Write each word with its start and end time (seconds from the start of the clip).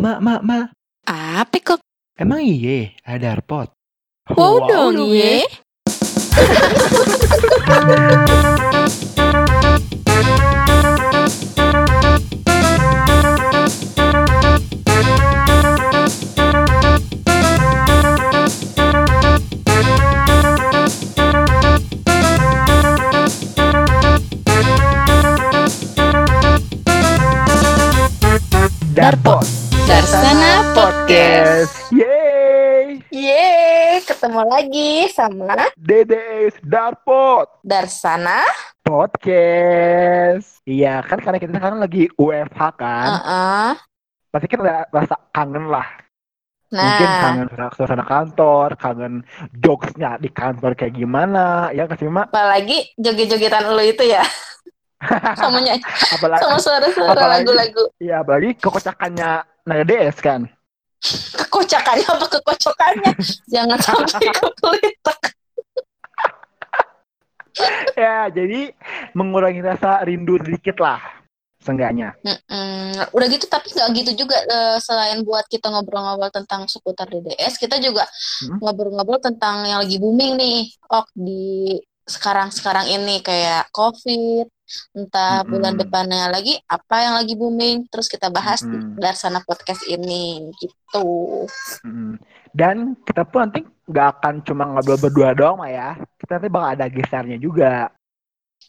Mak, 0.00 0.16
mak, 0.24 0.40
mak. 0.40 0.72
Apa 1.04 1.60
kok? 1.60 1.80
Emang 2.16 2.40
iye 2.40 2.96
ada 3.04 3.36
airpod? 3.36 3.68
Wow, 4.32 4.64
dong 4.64 5.12
ye. 5.12 5.44
Darpod. 28.96 29.59
Darsana 29.90 30.70
Podcast. 30.70 31.90
Yeay. 31.90 33.02
Yeay, 33.10 33.98
ketemu 34.06 34.46
lagi 34.46 35.10
sama 35.10 35.66
Dedes 35.74 36.54
Darpod. 36.62 37.50
Darsana. 37.66 38.46
Podcast. 38.86 40.62
Iya 40.62 41.02
kan 41.02 41.18
karena 41.18 41.42
kita 41.42 41.58
sekarang 41.58 41.82
lagi 41.82 42.06
WFH 42.14 42.60
kan. 42.78 43.08
Heeh. 43.18 43.70
Pasti 44.30 44.46
kita 44.46 44.62
ada 44.62 44.86
rasa 44.94 45.18
kangen 45.34 45.66
lah. 45.66 45.86
Mungkin 46.70 47.08
Nah, 47.10 47.18
kangen 47.26 47.48
suasana- 47.74 48.06
kantor, 48.06 48.78
kangen 48.78 49.26
jokesnya 49.58 50.22
di 50.22 50.30
kantor 50.30 50.78
kayak 50.78 50.94
gimana. 50.94 51.74
Ya 51.74 51.90
kasih 51.90 52.06
mak. 52.06 52.30
apalagi 52.30 52.94
joget-jogetan 52.94 53.74
lu 53.74 53.82
itu 53.82 54.06
ya. 54.06 54.22
sama 55.40 55.58
nyanyi, 55.58 55.80
Apalagi, 56.12 56.44
sama 56.44 56.60
suara-suara 56.60 57.16
apalagi- 57.16 57.42
lagu-lagu. 57.48 57.84
ya 57.98 58.20
apalagi 58.20 58.52
kekocakannya 58.54 59.48
Nada 59.66 59.84
DS 59.84 60.18
kan. 60.18 60.46
Kekocakannya 61.32 62.06
apa 62.06 62.26
kekocokannya? 62.28 63.12
Jangan 63.48 63.78
sampai 63.86 64.28
kepelitek. 64.30 65.20
ya 67.98 68.30
jadi 68.30 68.72
mengurangi 69.12 69.60
rasa 69.60 70.00
rindu 70.06 70.38
sedikit 70.40 70.80
lah. 70.80 71.00
Seenggaknya. 71.60 72.16
Mm-mm. 72.24 73.12
Udah 73.12 73.26
gitu 73.28 73.44
tapi 73.44 73.68
nggak 73.68 73.92
gitu 73.92 74.24
juga 74.24 74.32
eh, 74.40 74.78
selain 74.80 75.20
buat 75.20 75.44
kita 75.44 75.68
ngobrol-ngobrol 75.68 76.32
tentang 76.32 76.64
seputar 76.64 77.04
DDS, 77.04 77.60
kita 77.60 77.76
juga 77.76 78.08
Hmm. 78.40 78.56
ngobrol-ngobrol 78.64 79.20
tentang 79.20 79.68
yang 79.68 79.84
lagi 79.84 80.00
booming 80.00 80.40
nih, 80.40 80.72
ok 80.88 81.12
di 81.12 81.76
sekarang-sekarang 82.08 82.88
ini 82.88 83.20
kayak 83.20 83.68
COVID, 83.76 84.48
entah 84.92 85.42
Mm-mm. 85.42 85.50
bulan 85.50 85.74
depannya 85.78 86.30
lagi 86.30 86.58
apa 86.66 86.96
yang 87.02 87.14
lagi 87.20 87.34
booming, 87.38 87.86
terus 87.90 88.06
kita 88.06 88.28
bahas 88.28 88.62
di 88.64 88.74
Mm-mm. 88.74 88.98
Darsana 88.98 89.40
Podcast 89.44 89.84
ini 89.86 90.50
gitu. 90.58 91.44
Mm. 91.86 92.14
Dan 92.50 92.98
kita 93.06 93.22
pun 93.22 93.46
nanti 93.46 93.62
nggak 93.62 94.08
akan 94.18 94.34
cuma 94.42 94.66
ngobrol 94.66 94.98
berdua 94.98 95.34
doang, 95.34 95.62
ya. 95.66 95.94
Kita 96.18 96.38
nanti 96.38 96.48
bakal 96.50 96.68
ada 96.74 96.86
gesternya 96.90 97.38
juga. 97.38 97.90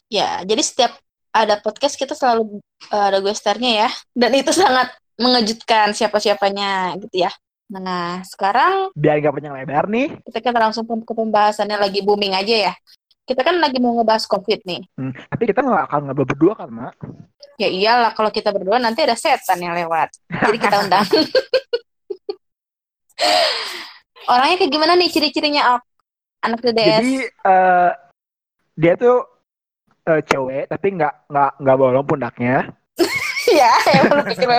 Ya, 0.06 0.40
jadi 0.44 0.62
setiap 0.62 0.92
ada 1.32 1.56
podcast 1.58 1.96
kita 1.96 2.12
selalu 2.12 2.60
eh, 2.92 3.04
ada 3.08 3.18
guesternya 3.24 3.86
ya, 3.86 3.90
dan 4.12 4.30
itu 4.36 4.52
sangat 4.52 4.92
mengejutkan 5.16 5.92
siapa-siapanya 5.96 6.96
gitu 7.00 7.24
ya. 7.24 7.32
Nah, 7.72 8.20
sekarang 8.28 8.92
Biar 8.92 9.16
nggak 9.16 9.32
panjang 9.32 9.56
lebar 9.56 9.88
nih. 9.88 10.12
kita 10.28 10.44
kan 10.44 10.68
langsung 10.68 10.84
ke 10.84 11.12
pembahasannya 11.16 11.80
lagi 11.80 12.04
booming 12.04 12.36
aja 12.36 12.68
ya. 12.68 12.74
Kita 13.22 13.46
kan 13.46 13.62
lagi 13.62 13.78
mau 13.78 13.94
ngebahas 13.94 14.26
COVID 14.26 14.66
nih. 14.66 14.82
Hmm, 14.98 15.14
Tapi 15.14 15.42
kita 15.46 15.62
nggak 15.62 15.84
akan 15.86 16.00
ngobrol 16.10 16.26
berdua 16.26 16.52
kan, 16.58 16.68
Mak? 16.74 16.94
Ya 17.54 17.70
iyalah 17.70 18.10
kalau 18.18 18.34
kita 18.34 18.50
berdua 18.50 18.82
nanti 18.82 19.06
ada 19.06 19.14
setan 19.14 19.62
yang 19.62 19.78
lewat. 19.78 20.10
Jadi 20.26 20.58
kita 20.58 20.82
undang. 20.82 21.06
Orangnya 24.32 24.56
kayak 24.58 24.72
gimana 24.74 24.98
nih 24.98 25.10
ciri-cirinya 25.10 25.78
Ok? 25.78 25.82
Anak 26.42 26.58
DDS. 26.66 26.98
Jadi 26.98 27.14
eh, 27.30 27.90
dia 28.74 28.94
tuh 28.98 29.22
eh, 30.10 30.22
cewek 30.26 30.66
tapi 30.66 30.86
nggak 30.98 31.30
nggak 31.30 31.50
nggak 31.62 31.76
bolong 31.78 32.06
pundaknya. 32.06 32.66
ya, 33.58 33.70
lu 34.10 34.22
pikir 34.34 34.50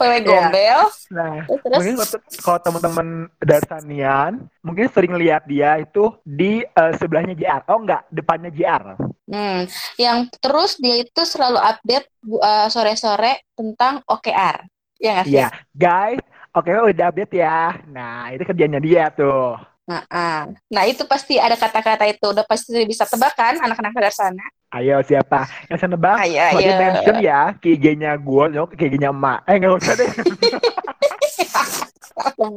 wewe. 0.00 0.16
Iya. 0.16 0.26
gombel. 0.26 0.80
Nah, 1.10 1.34
Terus, 1.46 1.78
mungkin 1.78 1.94
kalau- 2.42 2.62
teman-teman 2.62 3.08
Darsanian 3.38 4.32
mungkin 4.60 4.86
sering 4.90 5.14
lihat 5.16 5.46
dia 5.46 5.78
itu 5.78 6.12
di 6.22 6.62
eh, 6.62 6.92
sebelahnya 6.98 7.34
JR. 7.34 7.62
Oh 7.68 7.80
enggak, 7.80 8.06
depannya 8.08 8.50
JR. 8.50 8.96
hmm, 9.26 9.64
yang 9.96 10.28
terus 10.36 10.76
dia 10.76 11.00
itu 11.00 11.22
selalu 11.24 11.56
update 11.56 12.06
eh, 12.22 12.66
sore-sore 12.68 13.46
tentang 13.54 14.04
OKR. 14.04 14.66
Ya 14.98 15.26
sih? 15.26 15.34
Iya, 15.34 15.48
guys. 15.74 16.22
Oke, 16.52 16.68
udah 16.68 17.08
update 17.08 17.34
ya. 17.34 17.80
Nah, 17.88 18.28
itu 18.30 18.44
kerjanya 18.44 18.76
dia 18.78 19.08
tuh. 19.08 19.56
Nah, 19.82 20.06
ah. 20.06 20.46
nah, 20.70 20.86
itu 20.86 21.02
pasti 21.10 21.42
ada 21.42 21.58
kata-kata 21.58 22.06
itu. 22.06 22.30
Udah 22.30 22.46
pasti 22.46 22.86
bisa 22.86 23.02
tebak 23.02 23.34
kan 23.34 23.58
anak-anak 23.58 23.92
dari 23.92 24.14
sana. 24.14 24.46
Ayo 24.72 25.04
siapa 25.04 25.44
yang 25.68 25.76
saya 25.76 25.90
nebak? 25.92 26.16
Ayo, 26.22 26.56
dia 26.56 26.72
ayo. 26.72 26.80
mention 26.80 27.16
ya, 27.20 27.52
IG-nya 27.60 28.16
gue, 28.16 28.44
ke 28.72 28.88
IG-nya 28.88 29.12
emak. 29.12 29.44
Eh, 29.44 29.60
nggak 29.60 29.74
usah 29.76 29.94
deh. 29.98 30.08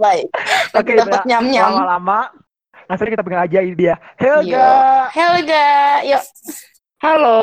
Baik. 0.06 0.30
Oke, 0.76 0.92
dapat 0.96 1.26
nyam-nyam. 1.26 1.72
lama-lama. 1.76 2.30
Langsung 2.86 3.10
kita 3.10 3.26
pengen 3.26 3.42
aja 3.42 3.60
dia. 3.66 3.76
Yo. 3.76 3.96
Helga. 4.22 4.70
Helga, 5.10 5.68
yuk. 6.06 6.24
Halo, 7.02 7.38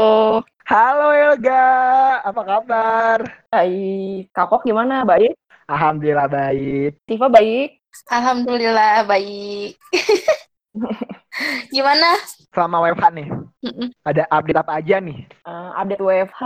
Halo 0.62 1.10
Helga. 1.10 1.66
Apa 2.22 2.40
kabar? 2.46 3.18
baik. 3.50 4.30
Kakok 4.30 4.62
gimana? 4.62 5.02
Baik? 5.02 5.34
Alhamdulillah 5.66 6.30
baik. 6.30 7.02
Tifa 7.04 7.26
baik? 7.26 7.81
Alhamdulillah 8.08 9.04
baik. 9.04 9.76
Gimana? 11.72 12.16
Selama 12.52 12.84
WFH 12.84 13.04
nih, 13.16 13.28
Mm-mm. 13.64 13.88
ada 14.04 14.28
update 14.28 14.60
apa 14.60 14.72
aja 14.76 14.96
nih? 15.00 15.24
Eh, 15.24 15.70
update 15.80 16.04
WFH, 16.04 16.42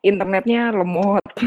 internetnya 0.00 0.72
lemot. 0.72 1.24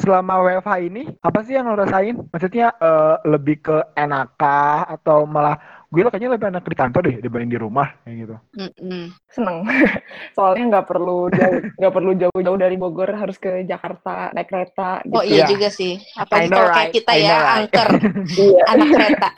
Selama 0.00 0.44
WFH 0.44 0.72
ini, 0.84 1.08
apa 1.24 1.40
sih 1.44 1.56
yang 1.56 1.72
lo 1.72 1.80
rasain? 1.80 2.20
Maksudnya 2.28 2.76
eh, 2.76 3.16
lebih 3.24 3.64
ke 3.64 3.76
enakah 3.96 4.84
atau 5.00 5.24
malah 5.24 5.56
gue 5.90 6.06
lo 6.06 6.10
kayaknya 6.14 6.38
lebih 6.38 6.46
enak 6.54 6.62
di 6.62 6.76
kantor 6.78 7.00
deh 7.02 7.16
dibanding 7.18 7.50
di 7.50 7.58
rumah 7.58 7.90
kayak 8.06 8.16
gitu. 8.22 8.36
Mm-mm. 8.54 9.10
Seneng. 9.26 9.66
Soalnya 10.38 10.64
nggak 10.70 10.86
perlu 10.86 11.26
jauh, 11.34 11.58
nggak 11.74 11.94
perlu 11.94 12.10
jauh-jauh 12.14 12.58
dari 12.58 12.78
Bogor 12.78 13.10
harus 13.10 13.34
ke 13.36 13.66
Jakarta 13.66 14.30
naik 14.30 14.46
kereta. 14.46 15.02
Oh 15.10 15.18
Gitu. 15.18 15.34
iya 15.34 15.38
Iya. 15.42 15.46
juga 15.50 15.68
sih. 15.68 15.98
I 15.98 16.22
Apalagi 16.22 16.46
know, 16.46 16.56
kalau 16.62 16.70
kayak 16.70 16.78
right? 16.78 16.94
kita 16.94 17.12
I 17.12 17.18
ya, 17.18 17.26
right? 17.34 17.50
angker, 17.58 17.88
Iya, 18.46 18.62
anak 18.70 18.88
kereta. 18.94 19.28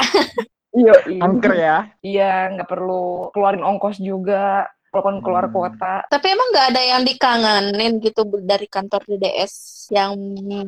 iya, 0.73 0.95
iya. 1.09 1.21
Angker 1.25 1.53
ya. 1.57 1.77
Iya, 2.05 2.33
nggak 2.53 2.69
perlu 2.69 3.05
keluarin 3.33 3.65
ongkos 3.65 3.97
juga, 3.97 4.69
walaupun 4.93 5.25
keluar 5.25 5.49
Hmm. 5.49 5.57
kota. 5.57 6.05
Tapi 6.07 6.27
emang 6.29 6.49
nggak 6.53 6.69
ada 6.69 6.83
yang 6.85 7.03
dikangenin 7.03 7.93
gitu 7.99 8.21
dari 8.39 8.69
kantor 8.69 9.01
DDS 9.09 9.53
yang 9.89 10.13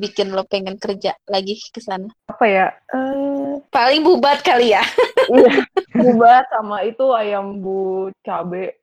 bikin 0.01 0.33
lo 0.33 0.43
pengen 0.43 0.81
kerja 0.81 1.12
lagi 1.27 1.61
ke 1.69 1.79
sana? 1.79 2.09
Apa 2.27 2.45
ya? 2.45 2.67
Eh, 2.91 3.61
Paling 3.69 4.01
bubat 4.03 4.41
kali 4.41 4.73
ya. 4.73 4.83
iya, 5.31 5.63
bubat 5.95 6.49
sama 6.49 6.83
itu 6.83 7.05
ayam 7.13 7.61
bu 7.61 7.77
cabe 8.21 8.81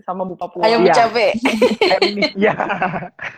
sama 0.00 0.26
bu 0.26 0.34
papua. 0.34 0.66
Ayam 0.66 0.82
Iya. 0.82 0.94
cabe. 0.98 1.28
Iya. 2.34 2.54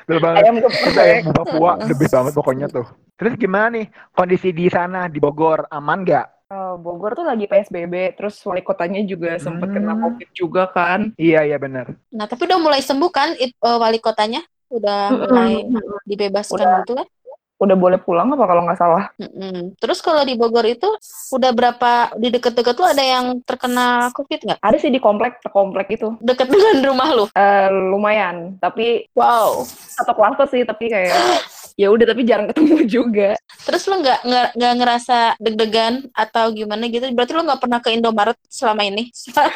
Betul 0.05 0.19
banget. 0.19 0.41
Ayam 0.43 0.57
geprek. 0.59 0.97
ayam 0.97 1.23
buah 1.27 1.37
Papua, 1.37 1.71
best 1.85 2.13
banget 2.13 2.33
pokoknya 2.33 2.67
tuh. 2.69 2.87
Terus 3.15 3.35
gimana 3.37 3.67
nih 3.73 3.87
kondisi 4.11 4.51
di 4.51 4.67
sana 4.67 5.07
di 5.07 5.21
Bogor 5.21 5.69
aman 5.69 6.01
nggak? 6.03 6.27
Eh, 6.53 6.75
Bogor 6.77 7.17
tuh 7.17 7.25
lagi 7.25 7.49
PSBB, 7.49 8.13
terus 8.13 8.37
wali 8.45 8.61
kotanya 8.61 9.01
juga 9.01 9.41
sempat 9.41 9.73
kena 9.73 9.97
Hmm. 9.97 10.03
COVID 10.05 10.29
juga 10.37 10.69
kan. 10.69 11.17
Iya 11.17 11.49
iya 11.49 11.57
benar. 11.57 11.97
Nah, 12.13 12.29
tapi 12.29 12.45
udah 12.45 12.61
mulai 12.61 12.85
sembuh 12.85 13.09
kan 13.09 13.33
it- 13.41 13.57
eh, 13.57 13.79
wali 13.81 13.97
kotanya? 13.97 14.45
Udah 14.69 15.17
mulai 15.17 15.65
dibebaskan 16.05 16.61
Udah. 16.61 16.77
gitu 16.85 16.93
kan? 17.01 17.09
Udah 17.57 17.77
boleh 17.79 17.95
pulang 17.95 18.27
apa 18.27 18.43
kalau 18.43 18.67
nggak 18.67 18.75
salah? 18.75 19.05
Mm-mm. 19.17 19.79
Terus 19.79 20.03
kalau 20.03 20.27
di 20.27 20.35
Bogor 20.35 20.67
itu 20.67 20.91
udah 21.31 21.55
berapa 21.55 21.91
di 22.19 22.29
deket-deket 22.29 22.75
lu 22.75 22.85
ada 22.85 23.01
yang 23.01 23.39
terkena 23.47 24.11
COVID 24.11 24.41
nggak? 24.43 24.59
Ada 24.59 24.77
sih 24.77 24.91
di 24.91 24.99
komplek, 24.99 25.39
komplek 25.47 25.95
itu. 25.95 26.19
Deket 26.19 26.51
dengan 26.51 26.83
rumah 26.83 27.09
lu? 27.15 27.25
Eh, 27.33 27.69
lumayan, 27.71 28.59
tapi 28.59 29.07
Wow. 29.15 29.63
satu 29.69 30.13
klaster 30.13 30.51
sih, 30.51 30.67
tapi 30.67 30.91
kayak 30.91 31.15
ya 31.77 31.89
udah 31.93 32.07
tapi 32.07 32.23
jarang 32.25 32.49
ketemu 32.53 32.77
juga. 32.87 33.31
Terus 33.65 33.83
lu 33.89 34.01
nggak 34.01 34.21
nggak 34.25 34.49
nggak 34.59 34.75
ngerasa 34.81 35.19
deg-degan 35.41 35.95
atau 36.13 36.53
gimana 36.53 36.89
gitu? 36.89 37.05
Berarti 37.13 37.33
lu 37.37 37.43
nggak 37.45 37.61
pernah 37.61 37.79
ke 37.81 37.89
Indomaret 37.95 38.39
selama 38.49 38.83
ini? 38.87 39.09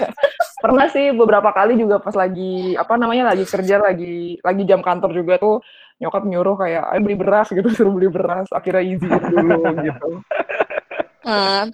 Pernah 0.64 0.86
sih 0.90 1.12
beberapa 1.12 1.52
kali 1.52 1.76
juga 1.78 2.00
pas 2.00 2.16
lagi 2.16 2.74
apa 2.74 2.96
namanya 2.96 3.30
lagi 3.36 3.44
kerja 3.44 3.76
lagi 3.78 4.40
lagi 4.40 4.62
jam 4.64 4.80
kantor 4.80 5.12
juga 5.12 5.36
tuh 5.36 5.60
nyokap 5.96 6.22
nyuruh 6.28 6.56
kayak 6.60 6.84
ayo 6.92 7.00
beli 7.00 7.16
beras 7.16 7.48
gitu 7.48 7.68
suruh 7.76 7.92
beli 7.92 8.08
beras 8.12 8.48
akhirnya 8.52 8.84
izin 8.84 9.12
dulu 9.32 9.60
gitu. 9.86 10.08
Eh, 11.26 11.64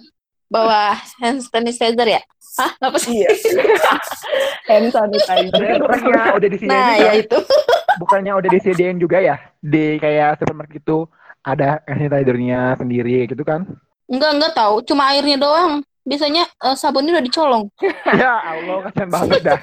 bawa 0.47 0.93
hand 1.19 1.43
sanitizer 1.43 2.07
ya? 2.07 2.21
Hah? 2.53 2.71
Apa 2.79 2.97
sih? 2.97 3.25
Iya. 3.25 3.29
Hand 4.69 4.93
sanitizer. 4.93 5.81
bukannya 5.81 6.23
udah 6.37 6.49
disediain 6.49 6.69
Nah, 6.71 6.93
juga? 6.95 7.03
ya 7.03 7.11
itu. 7.17 7.37
bukannya 8.01 8.31
udah 8.33 8.49
disediain 8.49 8.97
juga 8.97 9.17
ya 9.19 9.35
di 9.59 9.97
kayak 9.97 10.37
supermarket 10.37 10.81
itu 10.81 11.05
ada 11.41 11.81
hand 11.83 11.99
sanitizer-nya 12.07 12.77
sendiri 12.77 13.27
gitu 13.27 13.43
kan 13.43 13.65
Enggak, 14.05 14.31
enggak 14.37 14.53
tahu. 14.53 14.83
Cuma 14.83 15.09
airnya 15.11 15.39
doang. 15.39 15.81
Biasanya 16.03 16.43
eh, 16.45 16.75
sabunnya 16.75 17.15
udah 17.17 17.25
dicolong. 17.25 17.63
ya 18.21 18.33
Allah 18.43 18.77
kasihan 18.85 19.09
banget 19.09 19.41
dah 19.41 19.59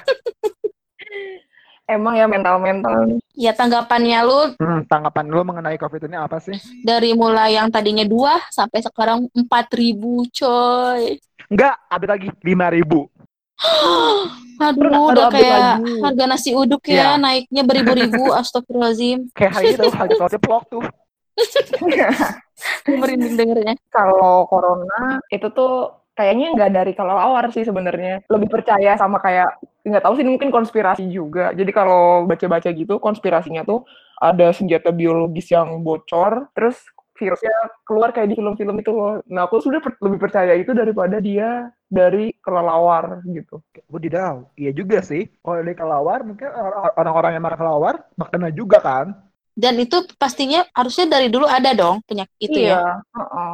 Emang 1.91 2.15
ya 2.15 2.23
mental-mental. 2.23 3.19
Ya 3.35 3.51
tanggapannya 3.51 4.19
lu 4.23 4.39
hmm, 4.55 4.87
tanggapan 4.87 5.27
lu 5.27 5.43
mengenai 5.43 5.75
covid 5.75 6.07
ini 6.07 6.15
apa 6.15 6.39
sih 6.39 6.55
dari 6.81 7.11
mulai 7.11 7.59
yang 7.59 7.67
tadinya 7.67 8.07
dua 8.07 8.39
sampai 8.47 8.79
sekarang 8.79 9.27
empat 9.35 9.67
ribu 9.75 10.23
coy. 10.31 11.19
enggak 11.51 11.75
ada 11.91 12.05
lagi 12.15 12.31
lima 12.47 12.71
ribu 12.71 13.11
Aduh, 14.61 14.93
Aduh, 14.93 15.09
udah 15.09 15.27
kayak 15.33 15.57
lagi. 15.81 15.93
harga 16.05 16.25
nasi 16.29 16.53
uduk 16.53 16.85
ya, 16.85 16.93
Iya. 16.93 17.09
naiknya 17.17 17.65
beribu-ribu. 17.65 18.29
Astagfirullahaladzim. 18.39 19.33
kayak 19.33 19.51
hari 19.57 19.73
itu 19.73 19.89
harga 19.89 20.13
telur 20.15 20.29
ceplok 20.29 20.63
tuh 20.69 20.83
Merinding 22.85 23.35
dengernya. 23.35 23.73
Kalau 23.89 24.45
corona 24.45 25.17
itu 25.33 25.49
tuh 25.49 26.00
kayaknya 26.21 26.53
nggak 26.53 26.71
dari 26.77 26.91
kelelawar 26.93 27.49
sih 27.49 27.65
sebenarnya. 27.65 28.21
Lebih 28.29 28.49
percaya 28.53 28.93
sama 28.93 29.17
kayak 29.17 29.57
nggak 29.81 30.03
tahu 30.05 30.13
sih 30.21 30.25
mungkin 30.29 30.53
konspirasi 30.53 31.09
juga. 31.09 31.49
Jadi 31.57 31.73
kalau 31.73 32.29
baca-baca 32.29 32.69
gitu 32.69 33.01
konspirasinya 33.01 33.65
tuh 33.65 33.81
ada 34.21 34.53
senjata 34.53 34.93
biologis 34.93 35.49
yang 35.49 35.81
bocor, 35.81 36.53
terus 36.53 36.77
virusnya 37.17 37.53
keluar 37.85 38.09
kayak 38.13 38.33
di 38.33 38.35
film-film 38.37 38.77
itu 38.81 38.89
loh. 38.93 39.21
Nah 39.29 39.49
aku 39.49 39.61
sudah 39.61 39.81
per- 39.81 39.97
lebih 40.01 40.21
percaya 40.21 40.53
itu 40.57 40.73
daripada 40.77 41.17
dia 41.17 41.69
dari 41.89 42.33
kelelawar 42.41 43.25
gitu. 43.25 43.61
Wadidaw, 43.89 44.45
iya 44.57 44.71
juga 44.73 45.01
sih. 45.01 45.29
Kalau 45.41 45.61
dari 45.61 45.73
kelawar, 45.77 46.25
mungkin 46.25 46.49
or- 46.49 46.93
orang-orang 46.97 47.37
yang 47.37 47.43
marah 47.45 47.59
kelawar, 47.61 47.95
makanya 48.17 48.49
juga 48.53 48.77
kan. 48.81 49.13
Dan 49.51 49.77
itu 49.83 50.01
pastinya 50.15 50.63
harusnya 50.73 51.05
dari 51.11 51.27
dulu 51.27 51.45
ada 51.45 51.75
dong 51.75 52.01
penyakit 52.07 52.37
itu 52.49 52.57
ya. 52.57 52.81
iya, 52.81 52.85
heeh. 53.13 53.53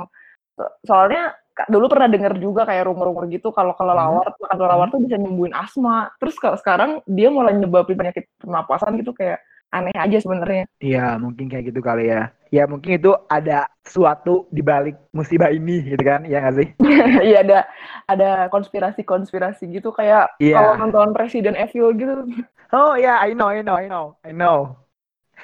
So- 0.57 0.73
soalnya 0.87 1.23
ka- 1.33 1.46
dulu 1.65 1.89
pernah 1.89 2.05
dengar 2.05 2.37
juga 2.37 2.69
kayak 2.69 2.85
rumor-rumor 2.85 3.25
gitu 3.33 3.49
kalau 3.49 3.73
kelelawar 3.73 4.29
makan 4.37 4.57
kelelawar 4.61 4.87
tuh 4.93 5.01
bisa 5.01 5.17
nyembuhin 5.17 5.57
asma. 5.57 6.13
Terus 6.21 6.37
kalau 6.37 6.57
sekarang 6.61 7.01
dia 7.09 7.33
mulai 7.33 7.57
nyebabin 7.57 7.97
penyakit 7.97 8.29
pernapasan 8.37 9.01
gitu 9.01 9.17
kayak 9.17 9.41
aneh 9.73 9.91
aja 9.97 10.17
sebenarnya. 10.23 10.63
Iya, 10.79 11.19
mungkin 11.19 11.51
kayak 11.51 11.73
gitu 11.73 11.81
kali 11.83 12.07
ya. 12.07 12.31
Ya, 12.47 12.63
mungkin 12.63 12.95
itu 12.95 13.11
ada 13.27 13.67
suatu 13.83 14.47
di 14.47 14.63
balik 14.63 14.95
musibah 15.11 15.51
ini, 15.51 15.83
gitu 15.83 15.99
kan? 15.99 16.23
Iya 16.23 16.39
nggak 16.39 16.55
sih? 16.55 16.67
Iya 17.27 17.37
ada 17.43 17.59
ada 18.07 18.29
konspirasi-konspirasi 18.47 19.67
gitu 19.67 19.91
kayak 19.91 20.31
Iya. 20.39 20.55
kalau 20.55 20.73
nonton 20.79 21.11
Presiden 21.11 21.59
Evil 21.59 21.91
gitu. 21.99 22.23
Oh 22.71 22.95
ya, 22.95 23.19
I 23.19 23.35
know, 23.35 23.51
I 23.51 23.59
know, 23.59 23.75
I 23.75 23.87
know, 23.91 24.15
I 24.23 24.31
know. 24.31 24.79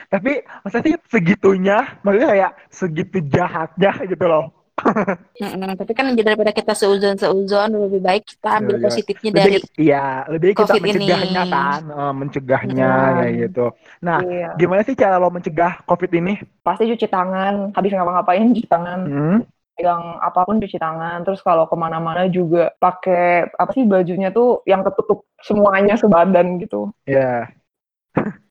Tapi 0.08 0.42
maksudnya 0.64 0.98
segitunya, 1.12 1.78
maksudnya 2.02 2.30
kayak 2.32 2.52
segitu 2.72 3.18
jahatnya 3.28 3.92
gitu 4.08 4.26
loh. 4.26 4.63
Mm-mm, 5.42 5.74
tapi 5.76 5.92
kan 5.92 6.12
daripada 6.12 6.52
kita 6.52 6.74
seuzon 6.74 7.16
seuzon 7.16 7.72
lebih 7.72 8.00
baik 8.00 8.24
kita 8.28 8.50
ambil 8.60 8.76
Iya, 8.76 8.80
iya. 8.80 8.86
positifnya 8.86 9.32
dari 9.32 9.46
Lebih, 9.56 9.62
iya, 9.78 10.06
lebih 10.28 10.50
kita 10.54 10.64
COVID 10.66 10.82
ini. 10.82 10.88
mencegahnya 10.94 11.44
kan, 11.48 11.82
eh, 11.86 12.14
mencegahnya 12.14 12.90
Hmm. 12.90 13.16
kayak 13.16 13.34
gitu. 13.40 13.66
Nah, 14.00 14.20
Iya. 14.22 14.50
gimana 14.56 14.82
sih 14.82 14.94
cara 14.94 15.16
lo 15.16 15.30
mencegah 15.30 15.74
COVID 15.84 16.12
ini? 16.14 16.34
Pasti 16.60 16.84
cuci 16.86 17.08
tangan, 17.08 17.72
habis 17.72 17.92
ngapa-ngapain 17.92 18.52
cuci 18.52 18.68
tangan. 18.68 19.00
Hmm? 19.04 19.40
yang 19.74 20.22
apa 20.22 20.46
pun 20.46 20.62
cuci 20.62 20.78
tangan 20.78 21.26
terus 21.26 21.42
kalau 21.42 21.66
ke 21.66 21.74
mana-mana 21.74 22.30
juga 22.30 22.70
pakai 22.78 23.50
apa 23.58 23.74
sih 23.74 23.82
bajunya 23.82 24.30
tuh 24.30 24.62
yang 24.70 24.86
ketutup 24.86 25.26
semuanya 25.42 25.98
sebadan 25.98 26.62
gitu 26.62 26.94
Ya. 27.10 27.50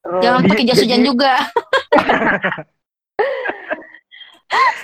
terus 0.02 0.18
jangan 0.18 0.42
pakai 0.42 0.66
jas 0.66 0.82
hujan 0.82 1.06
juga. 1.06 1.38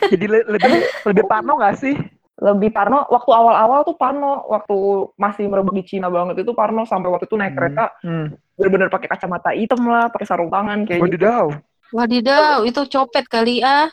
Jadi 0.09 0.25
le- 0.25 0.49
lebih 0.49 0.75
lebih 1.05 1.25
parno 1.26 1.59
nggak 1.59 1.76
sih? 1.76 1.97
lebih 2.38 2.70
Parno 2.70 3.03
waktu 3.11 3.35
awal-awal 3.35 3.82
tuh 3.82 3.99
Parno 3.99 4.47
waktu 4.47 4.76
masih 5.19 5.50
merebak 5.50 5.75
di 5.75 5.82
Cina 5.82 6.06
banget 6.06 6.47
itu 6.47 6.55
Parno 6.55 6.87
sampai 6.87 7.11
waktu 7.11 7.26
itu 7.26 7.35
naik 7.35 7.59
kereta 7.59 7.91
Hmm. 7.99 8.31
bener-bener 8.55 8.87
pakai 8.87 9.11
kacamata 9.11 9.50
hitam 9.50 9.82
lah 9.82 10.06
pakai 10.06 10.23
sarung 10.23 10.47
tangan 10.47 10.87
kayak 10.87 11.03
gitu 11.03 11.19
Wadidaw. 11.19 11.47
Wadidaw, 11.91 12.62
itu 12.62 12.79
copet 12.87 13.26
kali 13.26 13.59
ah. 13.59 13.91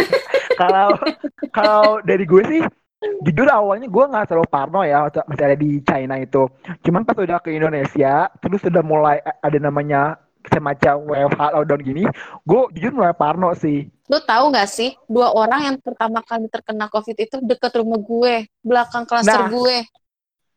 kalau 0.60 1.00
kalau 1.48 2.04
dari 2.04 2.28
gue 2.28 2.42
sih 2.44 2.60
jujur 3.24 3.48
awalnya 3.48 3.88
gue 3.88 4.04
nggak 4.04 4.26
terlalu 4.26 4.48
parno 4.52 4.84
ya 4.84 5.08
masih 5.24 5.44
ada 5.48 5.56
di 5.56 5.80
China 5.80 6.20
itu 6.20 6.44
cuman 6.84 7.08
pas 7.08 7.16
udah 7.16 7.40
ke 7.40 7.56
Indonesia 7.56 8.28
terus 8.42 8.60
udah 8.68 8.84
mulai 8.84 9.16
ada 9.22 9.56
namanya 9.56 10.18
semacam 10.48 10.94
WFH 11.04 11.40
lockdown 11.54 11.80
gini 11.80 12.04
gue 12.42 12.60
jujur 12.74 12.92
mulai 12.92 13.12
parno 13.12 13.52
sih 13.52 13.86
Lu 14.08 14.16
tahu 14.18 14.48
nggak 14.48 14.64
sih, 14.66 14.96
dua 15.04 15.30
orang 15.30 15.60
yang 15.62 15.76
pertama 15.78 16.24
kali 16.24 16.48
terkena 16.48 16.88
COVID 16.88 17.12
itu 17.12 17.36
deket 17.44 17.76
rumah 17.76 18.00
gue, 18.00 18.34
belakang 18.58 19.04
klaster 19.04 19.36
Nah. 19.36 19.52
gue. 19.52 19.76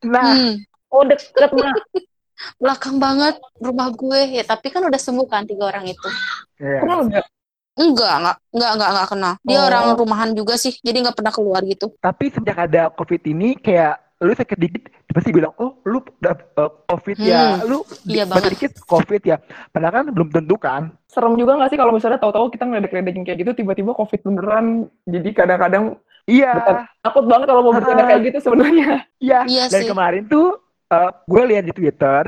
nah 0.02 0.32
Hmm, 0.32 0.54
oh 0.88 1.04
deket 1.04 1.52
belakang 2.62 2.96
banget 2.96 3.36
rumah 3.56 3.92
gue. 3.92 4.40
Ya, 4.40 4.42
tapi 4.42 4.72
kan 4.72 4.80
udah 4.82 4.96
sembuh 4.96 5.28
kan 5.28 5.44
tiga 5.44 5.68
orang 5.68 5.84
itu. 5.84 6.08
ya. 6.56 6.80
kenal 6.80 7.04
nggak 7.06 7.26
Enggak, 7.72 8.14
enggak, 8.20 8.36
enggak, 8.52 8.70
enggak, 8.72 8.90
enggak 8.92 9.08
kenal. 9.08 9.34
Dia 9.42 9.56
Oh. 9.56 9.64
orang 9.64 9.84
rumahan 9.96 10.30
juga 10.32 10.54
sih, 10.56 10.76
jadi 10.80 10.96
nggak 11.04 11.16
pernah 11.16 11.32
keluar 11.32 11.60
gitu. 11.64 11.92
tapi 11.98 12.28
sejak 12.28 12.56
ada 12.68 12.88
COVID 12.88 13.22
ini 13.26 13.56
kayak 13.56 13.96
lu 14.22 14.32
sakit 14.32 14.54
dikit 14.56 14.82
pasti 15.08 15.30
bilang 15.30 15.50
oh 15.56 15.82
lu 15.82 15.98
udah 15.98 16.34
uh, 16.56 16.70
COVID 16.86 17.18
ya 17.18 17.58
Hmm, 17.58 17.66
lu 17.66 17.78
iya 18.04 18.22
di- 18.22 18.30
banget. 18.30 18.50
dikit 18.54 18.72
COVID 18.80 19.22
ya 19.22 19.36
padahal 19.68 19.92
kan 19.92 20.06
belum 20.08 20.28
tentu 20.30 20.54
kan 20.56 20.94
serem 21.04 21.34
juga 21.34 21.58
nggak 21.58 21.68
sih 21.68 21.76
kalau 21.76 21.90
misalnya 21.90 22.16
tahu-tahu 22.16 22.48
kita 22.48 22.64
ngeledek-ledekin 22.64 23.22
kayak 23.22 23.38
gitu 23.38 23.52
tiba-tiba 23.52 23.92
covid 23.92 24.20
beneran 24.20 24.66
jadi 25.04 25.28
kadang-kadang 25.32 25.84
iya 26.24 26.54
takut 26.98 27.26
banget 27.26 27.46
kalau 27.46 27.62
mau 27.62 27.74
bercanda 27.74 28.06
kayak 28.06 28.22
gitu 28.24 28.38
sebenarnya 28.40 29.04
Iya, 29.22 29.40
Iya 29.44 29.64
dan 29.66 29.80
sih. 29.82 29.88
kemarin 29.88 30.22
tuh 30.24 30.58
eh, 30.88 31.10
gue 31.24 31.42
lihat 31.44 31.64
di 31.64 31.74
Twitter 31.74 32.22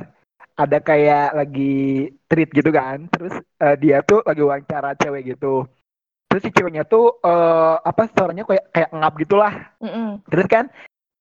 ada 0.55 0.79
kayak 0.79 1.35
lagi 1.35 1.75
tweet 2.25 2.47
gitu 2.49 2.71
kan, 2.71 3.07
terus 3.09 3.35
eh, 3.59 3.75
dia 3.75 3.99
tuh 4.01 4.23
lagi 4.23 4.39
wawancara 4.39 4.95
cewek 4.95 5.35
gitu. 5.35 5.67
Terus 6.25 6.41
si 6.41 6.51
ceweknya 6.51 6.83
tuh 6.85 7.19
eh, 7.19 7.77
apa 7.77 8.07
suaranya 8.09 8.43
kayak 8.43 8.71
kayak 8.71 8.91
ngap 8.93 9.15
gitulah. 9.19 9.51
Mm-mm. 9.79 10.23
Terus 10.25 10.47
kan 10.47 10.65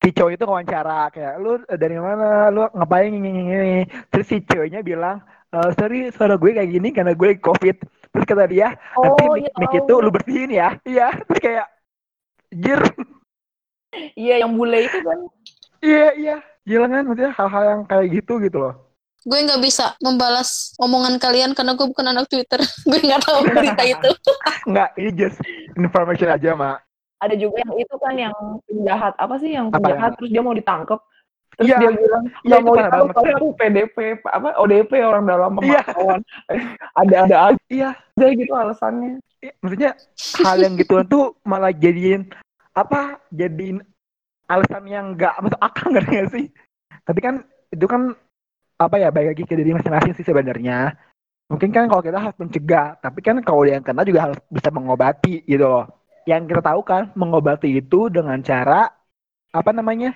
si 0.03 0.11
cowok 0.11 0.31
itu 0.35 0.43
wawancara 0.43 1.07
kayak 1.15 1.39
lu 1.39 1.63
dari 1.63 1.95
mana, 1.95 2.51
lu 2.51 2.67
ngapain 2.75 3.07
ini 3.07 3.31
ini. 3.31 3.81
Terus 4.11 4.27
si 4.27 4.43
ceweknya 4.43 4.83
bilang, 4.83 5.23
"Eh, 5.55 5.71
sorry 5.79 6.11
suara 6.11 6.35
gue 6.35 6.51
kayak 6.51 6.69
gini 6.69 6.91
karena 6.91 7.15
gue 7.15 7.39
covid. 7.39 7.79
Terus 8.11 8.25
kata 8.27 8.45
dia, 8.45 8.75
nanti 8.99 9.23
oh 9.25 9.33
mic, 9.33 9.47
iya 9.47 9.51
mic 9.57 9.73
itu 9.73 9.93
lu 9.97 10.09
bersihin 10.11 10.51
ya. 10.53 10.69
Iya, 10.85 11.07
terus 11.25 11.39
kayak 11.41 11.67
jir. 12.53 12.81
iya 14.13 14.41
yang 14.41 14.57
bule 14.57 14.89
itu 14.89 14.97
kan 15.05 15.17
Iya, 15.83 16.07
iya. 16.15 16.35
Gila 16.63 16.87
kan, 16.87 17.03
maksudnya 17.03 17.31
hal-hal 17.35 17.63
yang 17.67 17.81
kayak 17.83 18.07
gitu 18.15 18.39
gitu 18.39 18.57
loh. 18.59 18.73
Gue 19.23 19.39
nggak 19.39 19.59
bisa 19.59 19.95
membalas 19.99 20.75
omongan 20.79 21.19
kalian 21.19 21.51
karena 21.51 21.75
gue 21.75 21.87
bukan 21.87 22.07
anak 22.11 22.27
Twitter. 22.31 22.59
gue 22.89 22.99
nggak 23.03 23.23
tahu 23.23 23.39
berita 23.51 23.83
itu. 23.83 24.09
Enggak, 24.67 24.89
ini 24.95 25.11
just 25.11 25.39
information 25.75 26.31
aja, 26.31 26.55
Mak. 26.55 26.79
Ada 27.23 27.35
juga 27.35 27.55
yang 27.59 27.73
itu 27.77 27.95
kan 27.97 28.13
yang 28.15 28.35
penjahat 28.65 29.13
apa 29.15 29.35
sih 29.37 29.51
yang 29.51 29.67
Apa 29.67 29.79
penjahat 29.79 30.01
yang- 30.03 30.15
terus 30.19 30.29
dia 30.29 30.41
mau 30.41 30.51
ditangkap 30.51 30.99
terus 31.53 31.69
Iya. 31.69 31.77
dia 31.79 31.91
bilang 31.93 32.23
Iya, 32.25 32.37
nggak 32.43 32.59
itu 32.59 32.65
mau 32.65 32.75
ditangkap 32.75 33.13
soalnya 33.13 33.35
aku 33.35 33.47
PDP 33.55 33.97
apa 34.25 34.47
ODP 34.57 34.91
orang 35.01 35.23
dalam 35.23 35.51
Iya. 35.55 35.81
pemantauan 35.85 36.19
ada 36.93 37.15
ada 37.23 37.35
Iya, 37.67 37.89
aja 37.95 38.27
gitu 38.29 38.51
alasannya 38.51 39.11
i- 39.39 39.55
maksudnya 39.59 39.91
hal 40.39 40.57
yang 40.57 40.73
gituan 40.75 41.05
tuh 41.05 41.35
malah 41.43 41.69
jadiin 41.69 42.27
apa? 42.73 43.21
Jadiin 43.29 43.85
alasan 44.45 44.83
yang 44.87 45.13
enggak 45.13 45.37
masuk 45.39 45.61
akal 45.61 45.87
nggak 45.93 46.05
nggak 46.05 46.27
sih? 46.31 46.45
Tapi 47.03 47.19
kan 47.21 47.35
itu 47.69 47.85
kan 47.85 48.17
apa 48.75 48.95
ya 48.97 49.13
baik 49.13 49.37
lagi 49.37 49.43
ke 49.45 49.53
diri 49.53 49.71
masing-masing 49.71 50.13
sih 50.13 50.25
sebenarnya. 50.25 50.97
Mungkin 51.51 51.69
kan 51.69 51.85
kalau 51.85 52.01
kita 52.01 52.17
harus 52.17 52.37
mencegah, 52.39 52.97
tapi 52.97 53.21
kan 53.21 53.37
kalau 53.45 53.61
yang 53.61 53.85
kena 53.85 54.01
juga 54.01 54.25
harus 54.25 54.39
bisa 54.49 54.73
mengobati 54.73 55.45
gitu 55.45 55.69
loh. 55.69 55.85
Yang 56.23 56.41
kita 56.55 56.61
tahu 56.63 56.81
kan 56.87 57.11
mengobati 57.19 57.69
itu 57.79 58.07
dengan 58.07 58.39
cara 58.43 58.87
apa 59.51 59.71
namanya? 59.75 60.15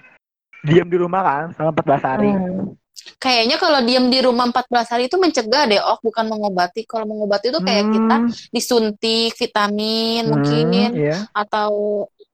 Diam 0.65 0.87
di 0.89 0.97
rumah 0.99 1.21
kan 1.23 1.45
selama 1.55 1.71
14 1.75 2.03
hari. 2.03 2.31
Hmm. 2.31 2.75
Kayaknya 3.21 3.55
kalau 3.61 3.79
diem 3.85 4.05
di 4.09 4.19
rumah 4.25 4.49
14 4.49 4.87
hari 4.91 5.03
itu 5.07 5.15
mencegah 5.21 5.63
deh, 5.69 5.79
oh 5.79 5.97
bukan 6.01 6.25
mengobati. 6.27 6.83
Kalau 6.89 7.05
mengobati 7.07 7.53
itu 7.53 7.61
kayak 7.61 7.85
kita 7.93 8.15
Hmm, 8.19 8.31
disuntik 8.51 9.31
vitamin 9.37 10.25
hmm, 10.25 10.33
mungkin 10.33 10.91
iya. 10.97 11.27
atau 11.31 11.71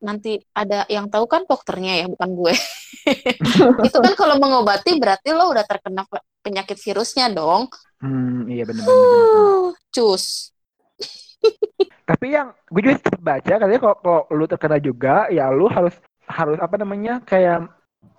nanti 0.02 0.36
ada 0.52 0.84
yang 0.92 1.08
tahu 1.08 1.24
kan 1.24 1.48
dokternya 1.48 2.04
ya 2.04 2.06
bukan 2.12 2.28
gue 2.36 2.52
itu 3.88 3.98
kan 4.04 4.12
kalau 4.20 4.36
mengobati 4.36 5.00
berarti 5.00 5.32
lo 5.32 5.48
udah 5.48 5.64
terkena 5.64 6.04
pe- 6.04 6.20
penyakit 6.44 6.76
virusnya 6.76 7.32
dong 7.32 7.72
Hmm, 8.00 8.46
iya 8.52 8.64
benar. 8.68 8.84
uh, 8.88 9.72
cus 9.94 10.52
Tapi 12.04 12.36
yang 12.36 12.52
gue 12.68 12.80
juga 12.84 12.96
sempat 13.00 13.22
baca 13.24 13.52
katanya 13.56 13.80
kalau, 13.80 13.96
kalau 14.04 14.20
lu 14.36 14.44
terkena 14.44 14.76
juga 14.76 15.28
ya 15.32 15.48
lu 15.48 15.64
harus 15.72 15.96
harus 16.28 16.56
apa 16.60 16.76
namanya 16.76 17.20
kayak 17.24 17.64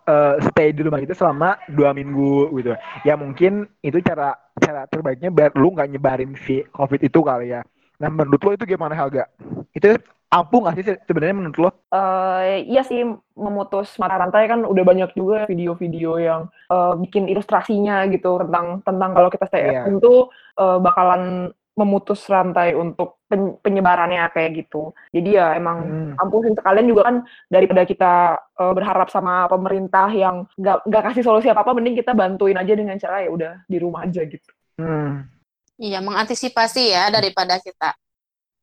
eh, 0.09 0.35
stay 0.49 0.73
di 0.73 0.81
rumah 0.85 1.01
itu 1.01 1.13
selama 1.13 1.57
dua 1.69 1.93
minggu 1.93 2.49
gitu. 2.57 2.73
Ya 3.05 3.13
mungkin 3.17 3.69
itu 3.85 4.01
cara 4.01 4.33
cara 4.57 4.89
terbaiknya 4.89 5.29
biar 5.29 5.53
lu 5.53 5.73
nggak 5.73 5.89
nyebarin 5.93 6.33
si 6.45 6.65
COVID 6.73 7.01
itu 7.05 7.19
kali 7.21 7.53
ya. 7.53 7.61
Nah 8.01 8.09
menurut 8.09 8.41
lo 8.41 8.51
itu 8.57 8.65
gimana 8.65 8.97
Helga? 8.97 9.29
Itu 9.71 9.97
ampuh 10.33 10.59
nggak 10.65 10.75
sih 10.81 10.85
se- 10.89 11.01
sebenarnya 11.05 11.35
menurut 11.37 11.57
lo? 11.61 11.69
Eh, 11.95 12.65
iya 12.67 12.81
sih 12.83 13.05
memutus 13.37 13.95
mata 14.01 14.19
rantai 14.19 14.51
kan 14.51 14.67
udah 14.67 14.83
banyak 14.83 15.09
juga 15.15 15.45
video-video 15.47 16.19
yang 16.19 16.41
eh, 16.73 16.93
bikin 17.05 17.29
ilustrasinya 17.31 18.03
gitu 18.11 18.41
tentang 18.43 18.81
tentang 18.83 19.11
kalau 19.15 19.29
kita 19.31 19.45
stay 19.47 19.71
home 19.79 20.01
tuh 20.01 20.27
eh, 20.59 20.77
bakalan 20.81 21.53
memutus 21.75 22.23
rantai 22.31 22.71
untuk 22.75 23.14
pen- 23.25 23.57
penyebarannya 23.61 24.21
kayak 24.31 24.65
gitu. 24.65 24.93
Jadi 25.09 25.29
ya 25.37 25.57
emang 25.57 25.77
Hmm. 26.15 26.21
ampuhin 26.21 26.53
sekalian 26.53 26.87
juga 26.87 27.01
kan 27.09 27.15
daripada 27.49 27.81
kita 27.83 28.13
eh, 28.55 28.73
berharap 28.73 29.09
sama 29.11 29.49
pemerintah 29.51 30.07
yang 30.13 30.47
nggak 30.55 30.87
nggak 30.87 31.03
kasih 31.11 31.23
solusi 31.25 31.47
apa 31.51 31.65
apa, 31.65 31.75
mending 31.75 31.97
kita 31.99 32.15
bantuin 32.15 32.55
aja 32.55 32.73
dengan 32.73 32.95
cara 32.95 33.25
ya 33.25 33.29
udah 33.33 33.53
di 33.67 33.77
rumah 33.81 34.05
aja 34.07 34.21
gitu. 34.23 34.51
Hmm. 34.79 35.27
Iya, 35.75 35.99
mengantisipasi 35.99 36.95
ya 36.95 37.11
daripada 37.11 37.59
kita 37.59 37.91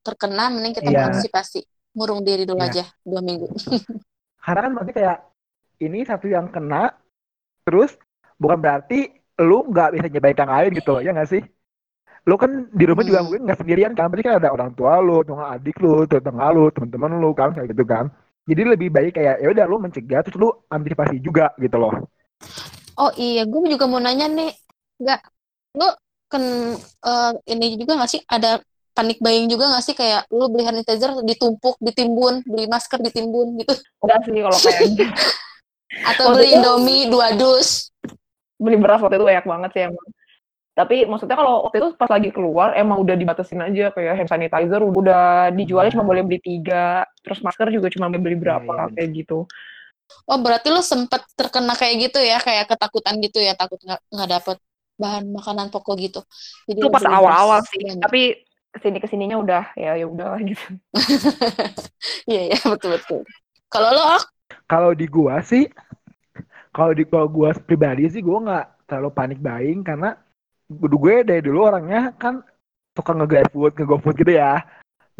terkena, 0.00 0.49
mending 0.49 0.73
kita 0.73 0.88
Iya. 0.88 0.97
mengantisipasi. 1.04 1.61
Ngurung 1.92 2.25
diri 2.25 2.49
dulu 2.49 2.64
Iya. 2.64 2.69
aja 2.73 2.85
dua 3.04 3.21
minggu. 3.21 3.52
Karena 4.45 4.61
kan 4.64 4.73
berarti 4.75 4.92
kayak 4.97 5.19
ini 5.85 5.99
satu 6.09 6.26
yang 6.26 6.49
kena, 6.49 6.97
terus 7.69 7.95
bukan 8.40 8.59
berarti 8.59 9.12
lu 9.45 9.69
nggak 9.69 9.92
bisa 9.92 10.07
nyebarin 10.09 10.40
yang 10.40 10.52
lain 10.57 10.71
gitu, 10.73 10.92
ya 11.04 11.11
nggak 11.12 11.31
sih? 11.31 11.42
Lu 12.23 12.38
kan 12.38 12.71
di 12.71 12.85
rumah 12.87 13.02
juga 13.02 13.19
Hmm. 13.19 13.26
mungkin 13.26 13.43
nggak 13.50 13.59
sendirian 13.59 13.93
kan, 13.99 14.07
berarti 14.07 14.25
kan 14.25 14.35
ada 14.38 14.50
orang 14.55 14.71
tua 14.79 15.02
lu, 15.02 15.26
atau 15.26 15.35
nggak 15.35 15.52
adik 15.59 15.76
lu, 15.83 16.07
tetangga 16.07 16.49
lu, 16.55 16.71
teman-teman 16.71 17.12
lu 17.19 17.31
kan 17.35 17.50
kayak 17.50 17.75
gitu 17.75 17.83
kan. 17.83 18.07
Jadi 18.47 18.62
lebih 18.62 18.88
baik 18.91 19.19
kayak 19.19 19.43
ya 19.43 19.49
udah 19.50 19.64
lu 19.67 19.76
mencegah 19.79 20.23
terus 20.23 20.38
lu 20.38 20.50
antisipasi 20.67 21.19
juga 21.19 21.50
gitu 21.59 21.79
loh. 21.79 21.95
Oh 22.95 23.11
iya, 23.17 23.43
gue 23.43 23.61
juga 23.71 23.87
mau 23.87 23.99
nanya 23.99 24.26
nih, 24.29 24.50
nggak, 25.00 25.21
lu 25.75 25.88
kan 26.29 26.43
eh, 26.79 27.31
ini 27.50 27.75
juga 27.76 27.99
nggak 27.99 28.11
sih 28.11 28.21
ada 28.25 28.59
panik 28.93 29.19
buying 29.19 29.49
juga 29.49 29.73
nggak 29.73 29.85
sih 29.85 29.95
kayak 29.97 30.29
lu 30.29 30.52
beli 30.52 30.69
hand 30.69 30.79
sanitizer 30.85 31.17
ditumpuk, 31.25 31.81
ditimbun, 31.81 32.45
beli 32.45 32.69
masker 32.69 33.00
ditimbun 33.00 33.57
gitu, 33.57 33.73
Enggak 34.05 34.21
sih 34.26 34.33
kalau 34.37 34.59
kayak 34.61 34.81
gitu. 35.00 35.05
atau 36.05 36.25
beli 36.37 36.49
Indomie 36.52 37.09
dua 37.09 37.33
dus. 37.35 37.88
beli 38.61 38.76
beras 38.79 39.00
waktu 39.02 39.17
itu 39.19 39.26
banyak 39.26 39.47
banget 39.49 39.71
sih 39.75 39.83
emang. 39.88 40.07
Tapi 40.73 41.05
maksudnya 41.05 41.37
kalau 41.37 41.69
waktu 41.69 41.85
itu 41.85 41.88
pas 42.00 42.09
lagi 42.09 42.33
keluar 42.33 42.73
emang 42.73 43.05
udah 43.05 43.12
dibatasin 43.12 43.61
aja 43.61 43.93
kayak 43.93 44.25
hand 44.25 44.31
sanitizer 44.33 44.81
udah 44.81 45.52
dijualnya 45.52 45.93
cuma 45.93 46.09
boleh 46.09 46.25
beli 46.25 46.41
tiga, 46.41 47.05
terus 47.21 47.45
masker 47.45 47.69
juga 47.69 47.93
cuma 47.93 48.09
boleh 48.09 48.23
beli 48.25 48.37
berapa 48.41 48.73
Iya, 48.73 48.88
iya. 48.88 48.95
kayak 48.97 49.11
gitu. 49.21 49.38
Oh 50.29 50.38
berarti 50.41 50.69
lu 50.73 50.81
sempet 50.85 51.23
terkena 51.37 51.73
kayak 51.76 51.95
gitu 52.09 52.19
ya, 52.21 52.38
kayak 52.41 52.64
ketakutan 52.73 53.17
gitu 53.21 53.38
ya, 53.41 53.52
takut 53.57 53.81
nggak 53.85 54.00
nggak 54.12 54.29
dapet 54.29 54.57
bahan 55.00 55.25
makanan 55.35 55.67
pokok 55.73 55.95
gitu. 55.99 56.21
Jadi 56.69 56.79
Itu 56.81 56.88
pas 56.88 57.05
awal-awal 57.05 57.61
sih. 57.69 57.81
banyak. 57.85 58.00
Tapi 58.05 58.21
ke 58.73 58.79
sini 58.81 58.99
ke 59.05 59.09
sininya 59.09 59.37
udah 59.45 59.64
ya 59.76 59.93
ya 60.00 60.07
udah 60.09 60.41
gitu. 60.41 60.64
Iya 62.31 62.41
iya 62.52 62.59
betul 62.64 62.91
betul. 62.97 63.21
Kalau 63.73 63.88
lo 63.93 64.02
ah, 64.05 64.23
Kalau 64.69 64.91
di 64.97 65.07
gua 65.09 65.41
sih, 65.45 65.69
kalau 66.73 66.93
di 66.97 67.05
kalau 67.09 67.29
gua 67.29 67.50
pribadi 67.57 68.09
sih 68.09 68.23
gua 68.25 68.38
nggak 68.43 68.67
terlalu 68.88 69.11
panik 69.12 69.38
buying 69.41 69.81
karena 69.85 70.17
gue 70.79 70.91
gue 70.91 71.14
dari 71.25 71.43
dulu 71.45 71.69
orangnya 71.69 72.14
kan 72.17 72.41
suka 72.93 73.12
nge 73.17 73.49
food, 73.52 73.73
nge 73.76 73.99
food 74.00 74.17
gitu 74.21 74.33
ya. 74.37 74.61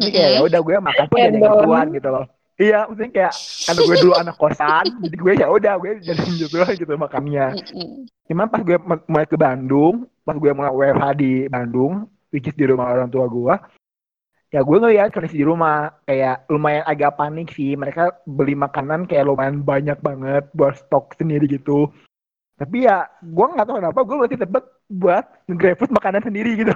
Jadi 0.01 0.09
kayak 0.09 0.29
ya 0.35 0.41
udah 0.41 0.59
gue 0.61 0.75
makan 0.81 1.05
pun 1.09 1.17
jadi 1.17 1.37
gituan 1.37 1.87
gitu 1.93 2.09
loh. 2.09 2.25
Iya, 2.53 2.85
maksudnya 2.85 3.09
kayak 3.09 3.33
karena 3.65 3.81
gue 3.81 3.97
dulu 3.97 4.13
anak 4.13 4.35
kosan, 4.37 4.85
jadi 5.03 5.15
gue 5.17 5.33
ya 5.41 5.47
udah 5.49 5.73
gue 5.81 5.91
jadi 6.05 6.21
gitu 6.37 6.57
gitu 6.61 6.93
makannya. 6.93 7.45
Cuman 8.29 8.47
pas 8.49 8.61
gue 8.61 8.77
mulai 9.09 9.25
ke 9.25 9.37
Bandung, 9.37 10.05
pas 10.21 10.37
gue 10.37 10.51
mulai 10.53 10.69
WFH 10.69 11.05
di 11.17 11.31
Bandung, 11.49 12.05
which 12.29 12.45
is 12.45 12.53
di 12.53 12.69
rumah 12.69 12.93
orang 12.93 13.09
tua 13.09 13.25
gue, 13.25 13.53
ya 14.53 14.61
gue 14.61 14.77
ngeliat 14.77 15.09
kondisi 15.09 15.41
di 15.41 15.45
rumah 15.49 15.89
kayak 16.05 16.45
lumayan 16.53 16.85
agak 16.85 17.17
panik 17.17 17.49
sih. 17.49 17.73
Mereka 17.73 18.21
beli 18.29 18.53
makanan 18.53 19.09
kayak 19.09 19.25
lumayan 19.25 19.65
banyak 19.65 19.97
banget 20.05 20.45
buat 20.53 20.77
stok 20.77 21.17
sendiri 21.17 21.49
gitu. 21.49 21.89
Tapi 22.53 22.85
ya 22.85 23.09
gue 23.17 23.45
nggak 23.49 23.65
tahu 23.65 23.81
kenapa 23.81 23.99
gue 24.05 24.17
masih 24.21 24.37
tetap 24.37 24.63
buat 24.91 25.25
nge 25.47 25.87
makanan 25.89 26.21
sendiri 26.23 26.59
gitu. 26.59 26.71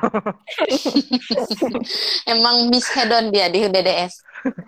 Emang 2.34 2.72
Miss 2.72 2.88
Hedon 2.92 3.30
dia 3.30 3.52
di 3.52 3.68
DDS. 3.68 4.24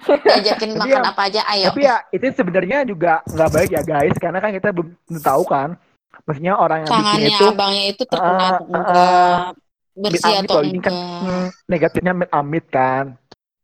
Diajakin 0.06 0.76
Tapi 0.76 0.80
makan 0.80 1.02
ya- 1.04 1.12
apa 1.12 1.22
aja, 1.30 1.42
ayo. 1.56 1.68
Tapi 1.72 1.82
ya 1.88 1.96
itu 2.12 2.26
sebenarnya 2.36 2.78
juga 2.84 3.24
nggak 3.26 3.50
baik 3.54 3.70
ya 3.74 3.84
guys, 3.86 4.16
karena 4.20 4.40
kan 4.44 4.52
kita 4.52 4.70
belum 4.76 4.90
tahu 5.24 5.44
kan. 5.48 5.70
Maksudnya 6.28 6.54
orang 6.60 6.86
yang 6.86 6.92
bikin 6.92 7.02
Tangannya 7.02 7.32
itu 7.32 7.46
abangnya 7.48 7.84
itu 7.90 8.04
terkena 8.06 8.38
ah, 8.38 8.58
enggak, 8.60 9.56
bersih 10.00 10.34
amit 10.38 10.50
atau 10.50 10.62
loh, 10.62 10.70
ini 10.70 10.80
kan 10.80 10.96
hmm, 10.96 11.46
negatifnya 11.66 12.14
amit 12.30 12.66
kan. 12.70 13.06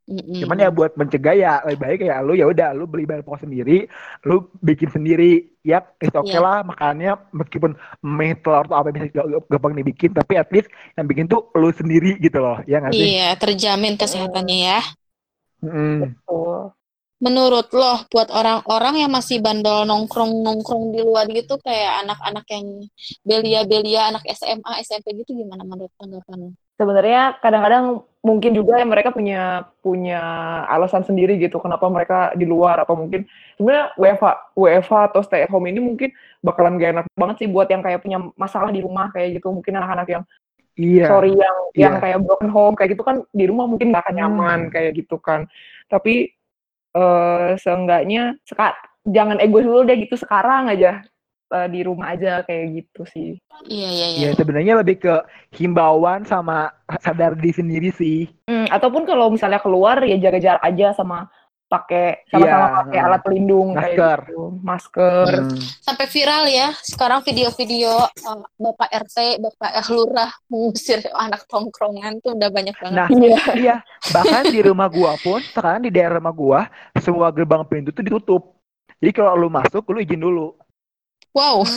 Mm-mm. 0.06 0.38
Cuman 0.46 0.62
ya 0.62 0.70
buat 0.70 0.94
mencegah 0.94 1.34
ya 1.34 1.66
lebih 1.66 1.82
baik 1.82 2.00
ya 2.06 2.22
lu 2.22 2.38
ya 2.38 2.46
udah 2.46 2.78
lu 2.78 2.86
beli 2.86 3.10
bahan 3.10 3.26
pokok 3.26 3.50
sendiri, 3.50 3.90
lu 4.22 4.54
bikin 4.62 4.94
sendiri. 4.94 5.50
Ya, 5.66 5.82
itu 5.98 6.14
oke 6.14 6.30
Iya. 6.30 6.46
lah 6.46 6.62
makannya 6.62 7.18
meskipun 7.34 7.74
mie 8.06 8.38
telur 8.38 8.70
atau 8.70 8.78
apa 8.78 8.94
bisa 8.94 9.10
gampang 9.50 9.74
dibikin, 9.74 10.14
tapi 10.14 10.38
at 10.38 10.46
least 10.54 10.70
yang 10.94 11.10
bikin 11.10 11.26
tuh 11.26 11.50
lu 11.58 11.74
sendiri 11.74 12.22
gitu 12.22 12.38
loh. 12.38 12.62
Ya 12.70 12.86
nggak 12.86 12.94
sih? 12.94 13.18
Iya, 13.18 13.34
terjamin 13.34 13.98
kesehatannya 13.98 14.58
ya. 14.62 14.80
Mm. 15.66 16.14
Tuh. 16.30 16.70
Menurut 17.18 17.74
lo, 17.74 18.06
buat 18.14 18.30
orang-orang 18.30 19.02
yang 19.02 19.10
masih 19.10 19.42
bandel 19.42 19.90
nongkrong-nongkrong 19.90 20.94
di 20.94 21.02
luar 21.02 21.26
gitu, 21.34 21.58
kayak 21.58 22.06
anak-anak 22.06 22.46
yang 22.54 22.66
belia-belia, 23.26 24.14
anak 24.14 24.22
SMA, 24.38 24.86
SMP 24.86 25.18
gitu, 25.18 25.34
gimana 25.34 25.66
menurut 25.66 25.90
tanggapan 25.98 26.38
lo? 26.38 26.50
Sebenarnya 26.76 27.40
kadang-kadang 27.40 28.04
mungkin 28.26 28.58
juga 28.58 28.82
yang 28.82 28.90
mereka 28.90 29.14
punya 29.14 29.70
punya 29.86 30.18
alasan 30.66 31.06
sendiri 31.06 31.38
gitu 31.38 31.62
kenapa 31.62 31.86
mereka 31.86 32.34
di 32.34 32.50
luar 32.50 32.82
atau 32.82 32.98
mungkin 32.98 33.30
sebenarnya 33.54 33.94
WFH 34.02 34.26
WFH 34.58 34.94
atau 35.14 35.22
stay 35.22 35.46
at 35.46 35.52
home 35.54 35.70
ini 35.70 35.78
mungkin 35.78 36.10
bakalan 36.42 36.82
gak 36.82 36.92
enak 36.98 37.06
banget 37.14 37.46
sih 37.46 37.48
buat 37.54 37.70
yang 37.70 37.86
kayak 37.86 38.02
punya 38.02 38.18
masalah 38.34 38.74
di 38.74 38.82
rumah 38.82 39.14
kayak 39.14 39.38
gitu 39.38 39.54
mungkin 39.54 39.78
anak-anak 39.78 40.10
yang 40.10 40.24
Iya. 40.76 41.08
sorry 41.08 41.32
yang 41.32 41.58
Iya. 41.72 41.82
yang 41.88 41.94
kayak 42.04 42.20
broken 42.26 42.52
home 42.52 42.76
kayak 42.76 42.98
gitu 42.98 43.04
kan 43.06 43.24
di 43.32 43.46
rumah 43.48 43.64
mungkin 43.64 43.94
gak 43.96 44.04
akan 44.10 44.12
Hmm. 44.12 44.20
nyaman 44.26 44.60
kayak 44.74 44.92
gitu 45.00 45.16
kan 45.22 45.46
tapi 45.88 46.34
eh 46.98 47.52
seenggaknya 47.62 48.36
seka 48.44 48.74
jangan 49.06 49.38
egois 49.38 49.64
dulu 49.64 49.86
deh 49.86 49.96
gitu 50.02 50.18
sekarang 50.18 50.68
aja 50.68 51.06
eh, 51.48 51.68
di 51.68 51.80
rumah 51.82 52.12
aja 52.12 52.42
kayak 52.42 52.66
gitu 52.76 53.02
sih 53.06 53.30
Iya, 53.66 53.90
iya, 53.90 54.08
iya. 54.10 54.22
Ya 54.26 54.32
sebenarnya 54.34 54.74
lebih 54.78 55.00
ke 55.00 55.16
himbauan 55.56 56.24
sama 56.24 56.70
sadar 57.00 57.34
diri 57.34 57.52
sendiri 57.52 57.90
sih. 57.90 58.28
Hmm, 58.46 58.68
ataupun 58.68 59.04
kalau 59.04 59.32
misalnya 59.32 59.58
keluar 59.58 60.04
ya 60.04 60.20
jaga 60.20 60.38
jarak 60.38 60.62
aja 60.62 60.92
sama 60.92 61.32
pakai 61.66 62.22
sama-sama 62.30 62.46
Iya, 62.62 62.76
pakai 62.78 63.00
alat 63.02 63.22
pelindung 63.24 63.68
Masker. 63.74 63.90
kayak 63.90 64.28
gitu 64.28 64.44
masker 64.62 65.26
Hmm. 65.26 65.58
Sampai 65.82 66.06
viral 66.06 66.44
ya, 66.46 66.68
sekarang 66.78 67.20
video-video 67.22 67.90
uh, 68.06 68.44
Bapak 68.56 68.90
RT, 68.92 69.42
Bapak 69.42 69.72
eh, 69.74 69.88
Lurah 69.90 70.30
mengusir 70.46 71.00
anak 71.10 71.48
tongkrongan 71.48 72.22
tuh 72.22 72.38
udah 72.38 72.50
banyak 72.50 72.76
banget. 72.76 72.96
Nah, 72.96 73.08
Iya. 73.10 73.40
iya, 73.58 73.76
bahkan 74.12 74.46
di 74.46 74.62
rumah 74.62 74.86
gua 74.88 75.18
pun 75.18 75.42
sekarang 75.42 75.82
di 75.82 75.90
daerah 75.90 76.22
rumah 76.22 76.36
gua 76.36 76.60
semua 77.00 77.32
gerbang 77.32 77.66
pintu 77.66 77.90
tuh 77.90 78.04
ditutup. 78.04 78.44
Jadi 79.02 79.12
kalau 79.12 79.34
lu 79.36 79.50
masuk, 79.50 79.82
lu 79.90 80.00
izin 80.00 80.22
dulu. 80.22 80.54
Wow, 81.36 81.68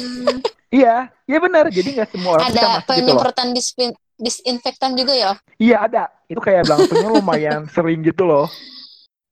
Iya, 0.70 1.10
iya 1.26 1.38
benar. 1.40 1.64
Jadi 1.72 1.88
nggak 1.98 2.10
semua 2.14 2.30
orang 2.38 2.44
bisa 2.46 2.60
ada 2.60 2.62
masuk 2.62 2.78
gitu 2.78 2.86
loh. 2.86 2.92
penyemprotan 2.94 3.48
disin- 3.56 3.98
disinfektan 4.20 4.92
juga 4.94 5.12
ya? 5.16 5.32
Iya 5.58 5.76
ada. 5.88 6.02
Itu 6.30 6.38
kayak 6.38 6.68
langsungnya 6.68 7.08
lumayan 7.10 7.60
sering 7.74 8.00
gitu 8.06 8.22
loh. 8.22 8.46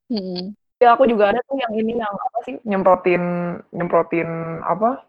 Hmm. 0.07 0.55
ya 0.77 0.93
aku 0.95 1.09
juga 1.09 1.33
ada 1.35 1.41
tuh 1.49 1.57
yang 1.59 1.73
ini 1.73 1.99
yang 1.99 2.15
apa 2.15 2.39
sih 2.45 2.55
nyemprotin 2.63 3.23
nyemprotin 3.73 4.29
apa 4.63 5.03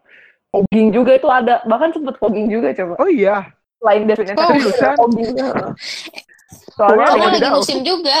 fogging 0.50 0.90
juga 0.90 1.12
itu 1.14 1.28
ada 1.28 1.60
bahkan 1.70 1.92
sempet 1.92 2.16
fogging 2.18 2.48
juga 2.50 2.72
coba 2.72 2.96
Oh 2.98 3.06
iya. 3.06 3.52
selain 3.78 4.08
desinfektan 4.08 4.42
Oh, 4.42 4.58
seriusan? 4.58 4.96
fogging 4.96 5.28
soalnya 6.78 7.06
Karena 7.14 7.28
lagi 7.30 7.48
musim 7.52 7.78
juga, 7.84 8.16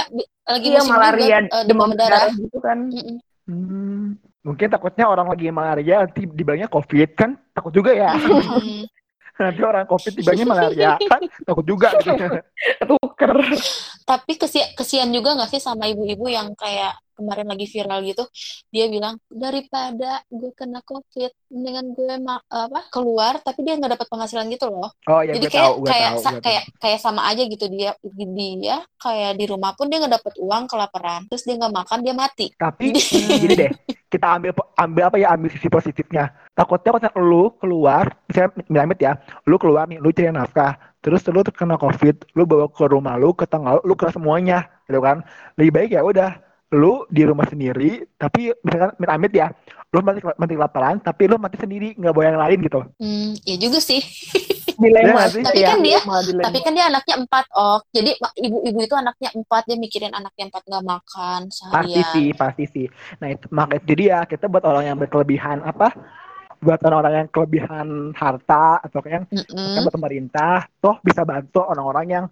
lagi 0.46 0.66
iya 0.68 0.78
musim 0.78 0.92
malaria 0.92 1.38
juga 1.40 1.56
uh, 1.56 1.64
demam 1.66 1.88
berdarah 1.90 2.20
berdarah. 2.30 2.42
gitu 2.46 2.58
kan 2.62 2.78
Mm-mm. 2.92 3.16
Hmm, 3.48 4.06
mungkin 4.48 4.72
takutnya 4.72 5.04
orang 5.04 5.28
lagi 5.28 5.52
malaria 5.52 6.08
nanti 6.08 6.24
dibilangnya 6.24 6.72
COVID 6.72 7.10
kan 7.12 7.36
takut 7.52 7.70
juga 7.70 7.92
ya. 7.92 8.16
Mm. 8.16 8.88
nanti 9.44 9.60
orang 9.62 9.86
COVID 9.86 10.12
dibilangnya 10.16 10.46
malaria 10.48 10.90
kan 11.04 11.20
takut 11.44 11.64
juga 11.68 11.92
gitu. 12.00 12.26
Tapi 14.02 14.32
kesi- 14.34 14.72
kesian 14.74 15.12
juga 15.12 15.36
nggak 15.36 15.50
sih 15.52 15.60
sama 15.60 15.84
ibu-ibu 15.86 16.26
yang 16.26 16.56
kayak 16.56 16.96
kemarin 17.18 17.50
lagi 17.50 17.66
viral 17.66 17.98
gitu, 18.06 18.22
dia 18.70 18.86
bilang 18.86 19.18
daripada 19.26 20.22
gue 20.30 20.54
kena 20.54 20.78
COVID, 20.86 21.50
mendingan 21.50 21.90
gue 21.90 22.14
ma- 22.22 22.46
apa 22.46 22.86
keluar, 22.94 23.42
tapi 23.42 23.66
dia 23.66 23.74
nggak 23.74 23.98
dapat 23.98 24.06
penghasilan 24.06 24.46
gitu 24.54 24.70
loh. 24.70 24.94
Oh 25.10 25.18
ya 25.26 25.34
Jadi 25.34 25.50
gue 25.50 25.54
kayak 25.58 25.66
tahu, 25.66 25.74
gue 25.82 25.90
kayak 25.90 26.10
tahu, 26.14 26.22
sa- 26.22 26.30
gue 26.30 26.38
tahu. 26.38 26.46
kayak 26.46 26.64
kayak 26.78 26.98
sama 27.02 27.20
aja 27.26 27.42
gitu 27.42 27.66
dia 27.74 27.90
dia 28.38 28.76
kayak 29.02 29.32
di 29.34 29.44
rumah 29.50 29.74
pun 29.74 29.90
dia 29.90 29.98
nggak 29.98 30.14
dapat 30.22 30.34
uang 30.38 30.64
kelaparan, 30.70 31.26
terus 31.26 31.42
dia 31.42 31.58
nggak 31.58 31.74
makan 31.74 31.98
dia 32.06 32.14
mati. 32.14 32.46
Tapi 32.54 32.94
Jadi- 32.94 33.42
gini 33.42 33.54
deh, 33.66 33.70
kita 34.08 34.40
ambil 34.40 34.56
ambil 34.80 35.02
apa 35.12 35.16
ya 35.20 35.36
ambil 35.36 35.52
sisi 35.52 35.68
positifnya. 35.68 36.32
Takutnya 36.56 36.96
kalau 36.96 37.24
lu 37.24 37.44
keluar 37.60 38.08
misalnya 38.26 38.50
misalnya 38.66 38.96
ya 38.96 39.12
lu 39.44 39.56
keluar 39.60 39.84
nih 39.86 40.00
lu 40.00 40.08
cari 40.10 40.32
nafkah 40.32 40.80
terus 41.04 41.22
lu 41.28 41.44
terkena 41.44 41.76
covid 41.76 42.16
lu 42.34 42.48
bawa 42.48 42.66
ke 42.72 42.84
rumah 42.88 43.14
lu 43.20 43.36
ke 43.36 43.44
tanggal 43.44 43.78
lu 43.84 43.92
kena 43.94 44.12
semuanya 44.16 44.58
gitu 44.88 44.98
kan. 45.04 45.20
Lebih 45.60 45.70
baik 45.76 45.90
ya 45.92 46.00
udah 46.02 46.47
lu 46.70 47.08
di 47.08 47.22
rumah 47.22 47.44
sendiri 47.44 47.90
tapi 48.14 48.52
misalkan 48.60 48.92
amit 48.94 49.08
amit 49.10 49.32
ya 49.32 49.48
lu 49.88 50.00
mati 50.00 50.20
mati 50.20 50.52
kelaparan 50.52 50.96
tapi 50.98 51.24
lu 51.24 51.36
mati 51.36 51.56
sendiri 51.56 51.96
nggak 51.96 52.12
bawa 52.12 52.24
yang 52.26 52.38
lain 52.38 52.58
gitu 52.60 52.80
Hmm, 52.94 53.32
ya 53.42 53.56
juga 53.56 53.78
sih. 53.78 54.04
dilema 54.78 55.10
Iya, 55.18 55.26
sih 55.28 55.42
Tapi 55.42 55.58
Iya, 55.58 55.68
kan 55.68 55.78
dia- 55.80 56.04
dilema. 56.22 56.44
Tapi 56.44 56.58
kan 56.60 56.72
dia 56.72 56.84
anaknya 56.86 57.14
empat, 57.18 57.44
oh. 57.52 57.82
Jadi 57.88 58.10
ibu-ibu 58.38 58.78
itu 58.80 58.94
anaknya 58.94 59.30
empat, 59.32 59.62
dia 59.64 59.74
mikirin 59.76 60.12
anaknya 60.12 60.44
empat 60.46 60.62
nggak 60.62 60.84
makan 60.86 61.40
pasti 61.44 61.58
seharian. 61.58 62.12
sih 62.12 62.28
pasti 62.32 62.64
sih 62.68 62.86
nah 63.16 63.26
itu 63.26 63.46
makanya 63.50 63.82
jadi 63.82 64.02
ya 64.04 64.18
kita 64.24 64.44
buat 64.46 64.62
orang 64.62 64.84
yang 64.84 64.96
berkelebihan 64.96 65.58
apa 65.62 65.90
buat 66.58 66.78
orang-orang 66.80 67.12
yang 67.16 67.28
kelebihan 67.28 67.86
harta 68.12 68.78
atau 68.80 68.98
kayak 68.98 69.14
yang 69.14 69.24
kan 69.48 69.80
buat 69.80 69.94
pemerintah 69.94 70.56
toh 70.76 70.98
bisa 71.00 71.22
bantu 71.22 71.58
orang-orang 71.60 72.06
yang 72.08 72.24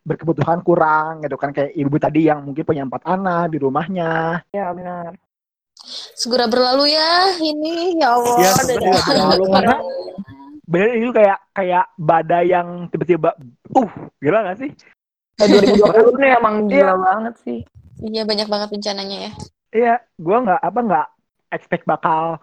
berkebutuhan 0.00 0.60
kurang 0.60 1.20
gitu 1.20 1.34
kan 1.34 1.50
kayak 1.50 1.72
ibu 1.72 1.96
tadi 1.96 2.26
yang 2.26 2.40
mungkin 2.40 2.62
punya 2.62 2.82
empat 2.82 3.02
anak 3.04 3.48
di 3.48 3.58
rumahnya 3.58 4.42
ya 4.48 4.70
benar 4.70 5.14
Segera 6.12 6.44
berlalu 6.44 6.90
ya 6.90 7.10
ini, 7.38 7.94
ya 7.96 8.10
Allah. 8.10 8.34
Iya, 8.36 8.50
dadah. 8.66 8.98
segera 8.98 9.22
berlalu, 9.30 9.44
karena 9.48 9.76
bener 10.66 10.88
itu 10.92 11.10
kayak 11.14 11.38
kayak 11.54 11.84
badai 11.96 12.44
yang 12.46 12.68
tiba-tiba 12.88 13.30
uh 13.72 13.90
gila 14.18 14.38
gak 14.44 14.58
sih 14.58 14.70
Eh, 15.38 15.46
2020 15.46 16.18
nih 16.18 16.30
emang 16.34 16.66
gila 16.66 16.82
Iya. 16.84 16.94
banget 16.98 17.34
sih 17.38 17.58
Iya 18.00 18.22
banyak 18.22 18.48
banget 18.48 18.68
bencananya 18.68 19.18
ya. 19.20 19.32
iya 19.70 19.94
gua 20.16 20.36
nggak 20.42 20.60
apa 20.60 20.78
nggak 20.82 21.06
expect 21.48 21.84
bakal 21.84 22.42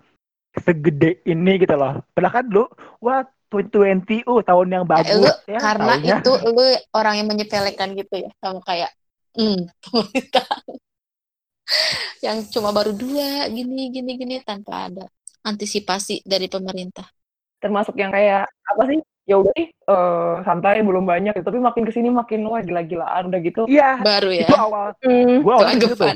segede 0.55 1.19
ini 1.23 1.59
gitu 1.59 1.75
loh 1.75 1.99
padahal 2.09 2.33
kan 2.33 2.45
lu 2.47 2.63
wah 2.97 3.19
2020 3.63 4.27
uh 4.27 4.41
tahun 4.43 4.67
yang 4.71 4.85
bagus 4.87 5.23
lu 5.23 5.31
ya, 5.47 5.61
Karena 5.61 5.95
taunya. 5.95 6.17
itu 6.19 6.31
lu 6.51 6.65
orang 6.91 7.13
yang 7.19 7.27
menyepelekan 7.31 7.95
gitu 7.95 8.15
ya, 8.27 8.31
kamu 8.43 8.59
kayak, 8.63 8.91
hmm, 9.35 9.61
yang 12.25 12.37
cuma 12.49 12.69
baru 12.69 12.93
dua 12.93 13.47
gini 13.49 13.89
gini 13.89 14.11
gini 14.17 14.35
tanpa 14.41 14.89
ada 14.89 15.05
antisipasi 15.41 16.21
dari 16.25 16.47
pemerintah. 16.49 17.05
termasuk 17.57 17.97
yang 17.97 18.13
kayak 18.13 18.45
apa 18.45 18.83
sih 18.85 18.99
ya 19.25 19.41
udah 19.41 19.49
sih 19.57 19.67
eh, 19.73 20.33
santai 20.45 20.85
belum 20.85 21.01
banyak 21.01 21.33
gitu. 21.33 21.49
tapi 21.49 21.57
makin 21.57 21.81
ke 21.81 21.91
sini 21.95 22.13
makin 22.13 22.45
wah 22.45 22.61
gila-gilaan 22.61 23.33
udah 23.33 23.39
gitu 23.41 23.61
iya 23.65 23.97
Baru 23.97 24.29
ya. 24.29 24.45
itu 24.45 24.53
awal 24.53 24.93
hmm, 25.01 25.41
gua 25.41 25.53
awalnya 25.57 25.81
gitu 25.81 25.95
tuh. 25.97 26.13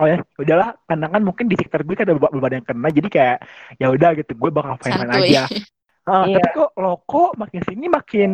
Oh 0.00 0.06
ya 0.08 0.16
udahlah 0.38 0.72
karena 0.88 1.06
kan 1.12 1.20
mungkin 1.20 1.44
di 1.44 1.60
sekitar 1.60 1.84
gue 1.84 1.92
kan 1.92 2.08
ada 2.08 2.16
beberapa 2.16 2.48
yang 2.56 2.64
kena 2.64 2.88
jadi 2.88 3.08
kayak 3.12 3.36
ya 3.76 3.86
udah 3.92 4.10
gitu 4.16 4.32
gue 4.32 4.48
bakal 4.48 4.78
fine 4.80 4.96
fine 4.96 5.12
aja 5.12 5.42
Ah, 6.08 6.24
Iya. 6.24 6.40
tapi 6.40 6.48
kok 6.56 6.70
lo 6.80 6.92
kok 7.04 7.36
makin 7.36 7.60
sini 7.68 7.86
makin 7.86 8.30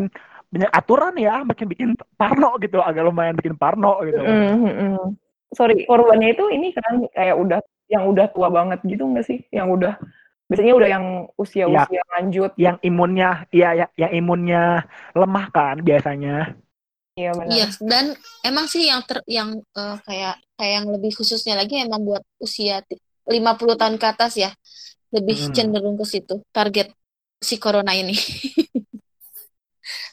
banyak 0.47 0.71
aturan 0.71 1.15
ya 1.19 1.43
makin 1.43 1.67
bikin 1.67 1.89
parno 2.15 2.55
gitu 2.63 2.79
agak 2.79 3.03
lumayan 3.03 3.35
bikin 3.35 3.59
parno 3.59 3.99
gitu 4.07 4.23
mm, 4.23 4.55
mm, 4.63 4.75
mm. 4.95 5.07
sorry 5.51 5.83
korbannya 5.85 6.33
itu 6.39 6.47
ini 6.55 6.71
kan 6.71 7.03
kayak 7.11 7.35
udah 7.35 7.59
yang 7.91 8.07
udah 8.07 8.31
tua 8.31 8.49
banget 8.51 8.79
gitu 8.87 9.03
nggak 9.11 9.27
sih 9.27 9.43
yang 9.51 9.69
udah 9.75 9.99
biasanya 10.47 10.75
udah 10.79 10.89
yang 10.89 11.07
usia-usia 11.35 12.03
lanjut 12.15 12.55
yang 12.55 12.79
imunnya 12.81 13.51
iya 13.51 13.75
ya, 13.75 13.87
yang 13.99 14.13
imunnya 14.15 14.87
lemah 15.19 15.47
kan 15.51 15.83
biasanya 15.83 16.55
iya 17.19 17.35
benar 17.35 17.51
Iya, 17.51 17.67
dan 17.83 18.05
emang 18.47 18.67
sih 18.71 18.87
yang 18.87 19.03
ter, 19.03 19.19
yang 19.27 19.59
eh, 19.59 19.97
kayak 20.07 20.35
kayak 20.55 20.73
yang 20.79 20.87
lebih 20.95 21.13
khususnya 21.19 21.59
lagi 21.59 21.83
emang 21.83 22.07
buat 22.07 22.23
usia 22.39 22.79
ti- 22.87 23.03
50 23.27 23.75
tahun 23.75 23.99
ke 23.99 24.07
atas 24.07 24.39
ya. 24.39 24.51
Lebih 25.11 25.35
Hmm. 25.49 25.55
cenderung 25.55 25.97
ke 25.99 26.05
situ 26.07 26.45
target 26.55 26.93
si 27.41 27.57
corona 27.59 27.93
ini. 27.97 28.15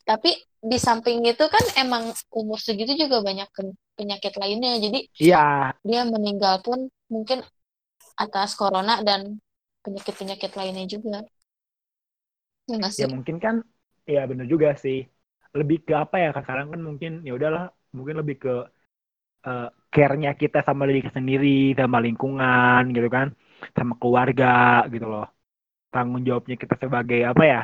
Tapi 0.09 0.29
di 0.63 0.77
samping 0.79 1.19
itu 1.27 1.43
kan 1.51 1.63
emang 1.79 2.03
umur 2.31 2.59
segitu 2.59 2.95
juga 2.95 3.19
banyak 3.27 3.47
penyakit 3.99 4.33
lainnya. 4.39 4.79
Jadi 4.79 4.99
iya 5.19 5.73
dia 5.87 6.01
meninggal 6.07 6.55
pun 6.65 6.79
mungkin 7.13 7.39
atas 8.19 8.57
corona 8.59 8.99
dan 9.07 9.39
penyakit-penyakit 9.85 10.51
lainnya 10.59 10.85
juga. 10.89 11.19
Ya 12.67 12.75
nggak 12.79 12.93
sih? 12.97 13.01
ya 13.01 13.05
mungkin 13.13 13.35
kan 13.45 13.55
ya 14.13 14.19
bener 14.29 14.45
juga 14.53 14.67
sih 14.83 14.97
lebih 15.57 15.77
ke 15.87 15.93
apa 16.03 16.15
ya 16.23 16.27
sekarang 16.37 16.67
kan 16.73 16.81
mungkin 16.87 17.11
ya 17.27 17.31
udahlah 17.37 17.63
mungkin 17.97 18.15
lebih 18.21 18.35
ke 18.43 18.49
eh, 19.47 19.61
care-nya 19.93 20.29
kita 20.41 20.57
sama 20.67 20.81
diri 20.89 21.01
sendiri 21.17 21.47
sama 21.79 21.97
lingkungan 22.05 22.81
gitu 22.95 23.07
kan 23.17 23.27
sama 23.77 23.93
keluarga 24.01 24.45
gitu 24.93 25.05
loh 25.13 25.23
tanggung 25.93 26.25
jawabnya 26.25 26.57
kita 26.57 26.73
sebagai 26.81 27.21
apa 27.21 27.43
ya 27.45 27.61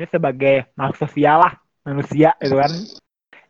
ini 0.00 0.08
sebagai 0.08 0.72
makhluk 0.72 0.98
sosial 1.04 1.44
lah 1.44 1.52
manusia 1.84 2.32
gitu 2.40 2.56
kan 2.56 2.72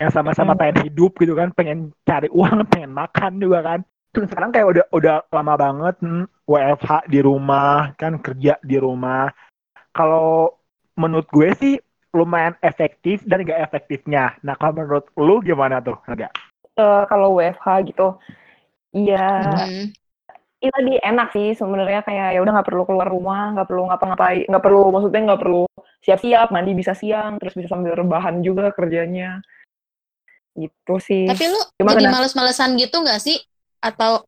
yang 0.03 0.11
sama-sama 0.11 0.59
pengen 0.59 0.91
hidup 0.91 1.15
gitu 1.23 1.39
kan 1.39 1.55
pengen 1.55 1.95
cari 2.03 2.27
uang 2.35 2.67
pengen 2.75 2.91
makan 2.91 3.39
juga 3.39 3.63
kan 3.63 3.81
Terus 4.13 4.29
sekarang 4.29 4.53
kayak 4.53 4.69
udah 4.69 4.85
udah 4.93 5.17
lama 5.33 5.55
banget 5.57 5.97
hmm, 6.05 6.29
WFH 6.45 7.09
di 7.09 7.25
rumah 7.25 7.97
kan 7.97 8.21
kerja 8.21 8.61
di 8.61 8.77
rumah 8.77 9.33
kalau 9.97 10.53
menurut 11.01 11.25
gue 11.33 11.49
sih 11.57 11.75
lumayan 12.13 12.53
efektif 12.61 13.25
dan 13.25 13.41
gak 13.41 13.73
efektifnya. 13.73 14.37
Nah 14.45 14.53
kalau 14.61 14.85
menurut 14.85 15.09
lu 15.17 15.41
gimana 15.41 15.81
tuh? 15.81 15.97
Agak. 16.05 16.29
Eh, 16.77 17.03
kalau 17.09 17.41
WFH 17.41 17.89
gitu 17.89 18.21
iya 18.93 19.65
Hmm. 19.69 19.93
Itu 20.63 20.71
tadi 20.71 20.95
enak 21.03 21.29
sih 21.35 21.49
sebenarnya. 21.59 22.07
Kayak 22.07 22.29
ya 22.39 22.41
udah 22.41 22.53
nggak 22.55 22.69
perlu 22.71 22.83
keluar 22.87 23.09
rumah 23.11 23.53
nggak 23.59 23.69
perlu 23.69 23.83
ngapa-ngapain 23.91 24.47
nggak 24.47 24.65
perlu 24.65 24.83
maksudnya 24.95 25.23
nggak 25.33 25.43
perlu 25.43 25.65
siap-siap 26.03 26.49
mandi 26.55 26.73
bisa 26.75 26.95
siang 26.95 27.39
terus 27.43 27.55
bisa 27.59 27.75
sambil 27.75 27.99
rebahan 27.99 28.39
juga 28.41 28.71
kerjanya. 28.71 29.43
Gitu 30.55 30.95
sih. 31.03 31.27
Tapi 31.27 31.45
lu 31.51 31.61
Gimana? 31.77 31.99
jadi 31.99 32.07
males-malesan 32.15 32.79
gitu 32.79 32.97
nggak 33.03 33.21
sih? 33.21 33.43
Atau 33.83 34.23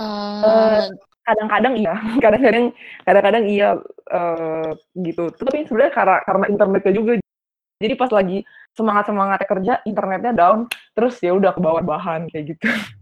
eh, 0.00 0.88
kadang-kadang 1.28 1.74
iya. 1.76 1.94
Kadang-kadang 2.24 2.64
kadang-kadang 3.04 3.44
iya 3.44 3.68
eh, 4.08 4.70
gitu. 4.96 5.28
Tapi 5.36 5.68
sebenarnya 5.68 5.92
karena 5.92 6.16
karena 6.24 6.44
internetnya 6.48 6.94
juga 6.96 7.12
jadi 7.82 7.94
pas 7.98 8.10
lagi 8.14 8.46
semangat 8.72 9.10
semangatnya 9.10 9.48
kerja 9.50 9.72
internetnya 9.82 10.32
down 10.32 10.70
terus 10.94 11.18
ya 11.18 11.34
udah 11.34 11.50
ke 11.50 11.60
bawah 11.60 11.82
bahan 11.82 12.30
kayak 12.30 12.56
gitu 12.56 12.70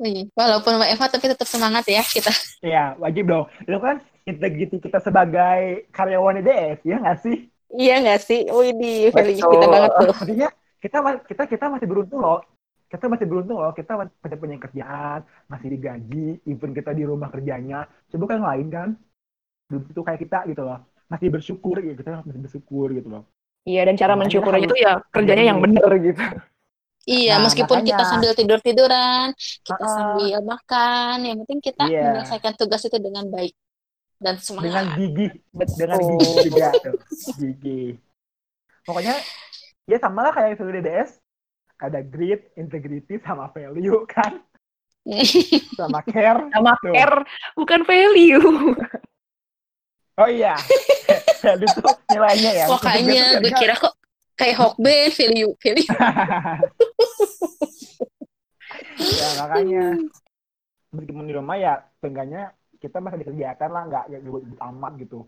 wih, 0.00 0.28
walaupun 0.34 0.78
WFH 0.80 1.04
tapi 1.18 1.26
tetap 1.30 1.48
semangat 1.48 1.84
ya 1.86 2.02
kita. 2.02 2.32
Iya 2.64 2.98
wajib 2.98 3.24
dong. 3.30 3.46
Lu 3.70 3.78
kan 3.78 4.02
integriti 4.24 4.80
kita 4.80 4.98
sebagai 4.98 5.86
karyawan 5.92 6.40
EDS 6.40 6.80
ya 6.82 6.96
nggak 7.00 7.18
sih? 7.20 7.36
Iya 7.74 7.94
nggak 8.02 8.20
sih? 8.22 8.40
Wih, 8.48 8.72
di 8.74 8.92
kita 9.10 9.66
banget 9.68 9.90
tuh. 9.94 10.14
Artinya 10.14 10.48
kita 10.80 10.98
kita 11.28 11.42
kita 11.48 11.64
masih 11.70 11.86
beruntung 11.90 12.20
loh. 12.22 12.40
Kita 12.88 13.10
masih 13.10 13.26
beruntung 13.26 13.58
loh. 13.58 13.72
Kita 13.74 13.92
masih 13.98 14.36
punya 14.38 14.56
kerjaan, 14.60 15.20
masih 15.50 15.68
digaji, 15.74 16.26
even 16.46 16.70
kita 16.70 16.94
di 16.94 17.02
rumah 17.02 17.28
kerjanya. 17.32 17.90
Coba 18.10 18.24
kan 18.30 18.40
lain 18.40 18.66
kan, 18.70 18.88
belum 19.68 19.82
tentu 19.90 20.00
kayak 20.06 20.20
kita 20.22 20.38
gitu 20.46 20.62
loh. 20.62 20.78
Masih 21.10 21.28
bersyukur 21.28 21.76
ya 21.82 21.92
kita 21.98 22.22
masih 22.22 22.40
bersyukur 22.40 22.88
gitu 22.94 23.08
loh. 23.10 23.24
iya 23.64 23.80
dan 23.88 23.96
cara 23.96 24.12
harus- 24.12 24.28
itu 24.60 24.76
ya 24.76 25.00
kerjanya 25.08 25.44
yang 25.48 25.60
bener 25.64 25.88
gitu 25.96 26.20
Iya, 27.04 27.36
Nah, 27.36 27.44
meskipun 27.44 27.78
kita 27.80 27.96
makanya. 27.96 28.10
sambil 28.10 28.30
tidur-tiduran, 28.32 29.26
kita 29.60 29.76
ah. 29.78 29.92
sambil 29.92 30.40
makan, 30.40 31.16
yang 31.22 31.36
penting 31.44 31.60
kita 31.60 31.84
Iya. 31.84 32.00
menyelesaikan 32.16 32.52
tugas 32.56 32.80
itu 32.82 32.96
dengan 32.96 33.28
baik 33.28 33.52
dan 34.16 34.40
semangat. 34.40 34.64
dengan 34.64 34.86
gigi 34.96 35.26
dengan 35.76 35.98
Betul. 36.00 36.16
gigi 36.16 36.48
juga 36.48 36.68
tuh 36.80 36.96
gigi 37.36 37.82
pokoknya 38.80 39.14
ya 39.84 39.96
sama 40.00 40.20
lah 40.24 40.32
kayak 40.32 40.56
value 40.56 40.80
DDS 40.80 41.10
ada 41.76 42.00
grit 42.00 42.48
integrity 42.56 43.20
sama 43.20 43.52
value 43.52 44.00
kan 44.08 44.40
sama 45.76 46.00
care 46.08 46.40
sama 46.48 46.72
Tuh. 46.80 46.94
care 46.94 47.18
bukan 47.52 47.80
value 47.84 48.48
oh 50.22 50.28
iya 50.30 50.56
value 51.44 51.68
tuh 51.74 51.92
nilainya 52.08 52.50
ya 52.54 52.66
Makanya 52.70 53.24
gue 53.44 53.52
kira 53.52 53.74
kok 53.76 53.92
kayak 54.34 54.56
Hokben, 54.56 55.10
value, 55.12 55.52
value. 55.60 55.84
ya 58.98 59.28
makanya. 59.42 59.84
Meskipun 60.94 61.26
di 61.26 61.34
rumah 61.34 61.56
ya 61.58 61.72
seenggaknya 61.98 62.54
kita 62.78 63.00
masih 63.00 63.18
dikerjakan 63.22 63.70
lah 63.72 63.82
nggak 63.88 64.04
nggak 64.10 64.20
ribut 64.22 64.42
amat 64.60 64.92
gitu. 65.00 65.20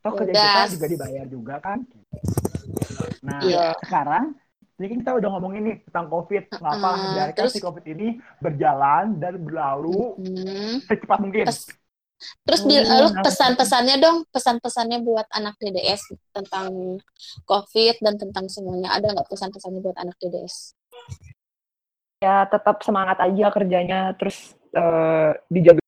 Toh 0.00 0.12
kerja 0.16 0.32
kita 0.32 0.72
juga 0.74 0.86
dibayar 0.88 1.26
juga 1.28 1.54
kan? 1.60 1.78
Nah 3.20 3.40
Iya. 3.44 3.76
sekarang 3.84 4.32
ini 4.80 4.86
kan 4.88 4.98
kita 5.04 5.12
udah 5.20 5.28
ngomongin 5.36 5.62
nih 5.68 5.76
tentang 5.84 6.06
covid. 6.08 6.44
Ngapa 6.56 6.88
Uh-uh. 6.88 7.12
biarkan 7.14 7.36
Terus- 7.36 7.52
si 7.52 7.60
covid 7.60 7.84
ini 7.84 8.08
berjalan 8.40 9.20
dan 9.20 9.34
berlalu 9.44 10.16
Hmm. 10.16 10.80
secepat 10.88 11.18
mungkin 11.20 11.44
Terus 12.44 12.60
di, 12.68 12.76
Hmm, 12.76 13.00
lu 13.00 13.08
apa 13.12 13.24
pesan-pesannya 13.24 13.96
dong, 14.00 14.16
pesan-pesannya 14.28 14.98
buat 15.00 15.26
anak 15.32 15.56
DDS 15.56 16.12
tentang 16.36 17.00
COVID 17.48 17.94
dan 18.04 18.14
tentang 18.20 18.46
semuanya. 18.52 18.92
Ada 18.96 19.16
nggak 19.16 19.28
pesan-pesannya 19.28 19.80
buat 19.80 19.96
anak 19.96 20.16
DDS? 20.20 20.76
ya 22.20 22.44
tetap 22.44 22.84
semangat 22.84 23.16
aja 23.16 23.48
kerjanya 23.48 24.12
terus 24.12 24.52
eh, 24.76 25.32
dijaga 25.48 25.80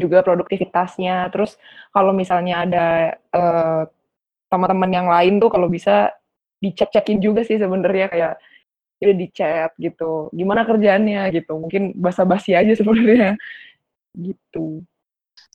juga 0.00 0.24
produktivitasnya. 0.24 1.28
Terus 1.28 1.60
kalau 1.92 2.16
misalnya 2.16 2.64
ada 2.64 2.86
eh, 3.12 3.82
teman-teman 4.48 4.90
yang 4.90 5.08
lain 5.12 5.36
tuh 5.36 5.52
kalau 5.52 5.68
bisa 5.68 6.16
dicek-cekin 6.64 7.20
juga 7.20 7.44
sih 7.44 7.60
sebenarnya 7.60 8.08
kayak 8.08 8.34
ya 8.96 9.12
di 9.12 9.28
chat 9.28 9.70
gitu. 9.76 10.32
Gimana 10.32 10.64
kerjaannya? 10.64 11.28
gitu. 11.36 11.60
Mungkin 11.60 11.92
basa-basi 12.00 12.56
aja 12.56 12.72
sebenarnya. 12.72 13.36
Gitu 14.16 14.80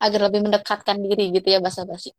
agar 0.01 0.27
lebih 0.27 0.41
mendekatkan 0.49 0.97
diri 0.97 1.29
gitu 1.29 1.47
ya 1.53 1.61
bahasa 1.61 1.85
basi 1.85 2.09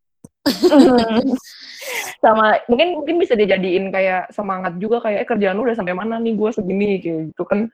sama 2.23 2.63
mungkin 2.71 3.03
mungkin 3.03 3.17
bisa 3.19 3.35
dijadiin 3.35 3.91
kayak 3.91 4.31
semangat 4.31 4.79
juga 4.79 5.03
kayak 5.03 5.27
eh, 5.27 5.29
kerjaan 5.29 5.59
lu 5.59 5.67
udah 5.67 5.75
sampai 5.75 5.95
mana 5.95 6.23
nih? 6.23 6.39
Gue 6.39 6.55
segini 6.55 7.03
kayak 7.03 7.35
gitu 7.35 7.43
kan. 7.43 7.67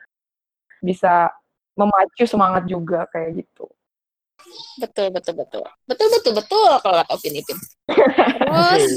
Bisa 0.81 1.29
memacu 1.77 2.25
semangat 2.25 2.65
juga 2.65 3.05
kayak 3.13 3.45
gitu. 3.45 3.69
Betul 4.81 5.13
betul 5.13 5.35
betul. 5.37 5.65
Betul 5.85 6.09
betul 6.09 6.33
betul 6.33 6.71
kalau 6.81 7.05
opini 7.13 7.41
Pin 7.45 7.59
terus? 7.89 8.93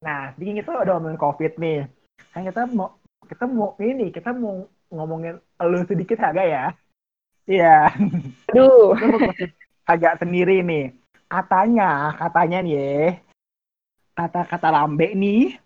Nah, 0.00 0.32
bikin 0.32 0.64
kita 0.64 0.80
udah 0.80 0.96
ngomongin 0.96 1.20
COVID 1.20 1.52
nih. 1.60 1.84
Kan 2.32 2.48
kita 2.48 2.64
mau 2.72 2.96
kita 3.28 3.44
mau 3.44 3.76
ini, 3.76 4.08
kita 4.08 4.32
mau 4.32 4.64
ngomongin 4.88 5.36
lu 5.60 5.84
sedikit 5.84 6.16
Haga 6.24 6.40
ya. 6.40 6.64
Iya. 7.48 7.92
aduh 8.50 8.92
Lu 8.96 9.30
Haga 9.86 10.14
sendiri 10.22 10.62
nih. 10.62 10.94
Katanya, 11.26 12.14
katanya 12.14 12.58
nih 12.62 12.74
ya. 12.74 13.06
Kata-kata 14.14 14.68
lambe 14.70 15.14
nih. 15.14 15.58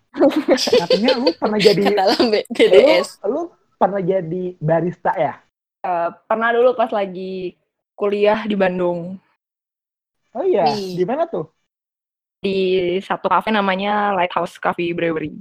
Katanya 0.55 1.17
lu 1.19 1.29
pernah 1.35 1.59
jadi 1.59 1.81
kata 1.91 2.03
lambe 2.15 2.39
lu, 2.41 2.55
DDS 2.55 3.09
lu 3.27 3.41
pernah 3.75 4.01
jadi 4.01 4.43
barista 4.57 5.11
ya? 5.13 5.37
Eh, 5.83 6.09
pernah 6.25 6.49
dulu 6.55 6.73
pas 6.73 6.89
lagi 6.89 7.53
kuliah 7.93 8.41
di 8.47 8.55
Bandung 8.57 9.19
Oh 10.35 10.43
iya, 10.43 10.67
di 10.71 11.05
mana 11.07 11.27
tuh? 11.29 11.47
di 12.41 12.57
satu 13.01 13.25
kafe 13.25 13.49
namanya 13.49 14.13
Lighthouse 14.13 14.61
Coffee 14.61 14.93
Brewery 14.93 15.33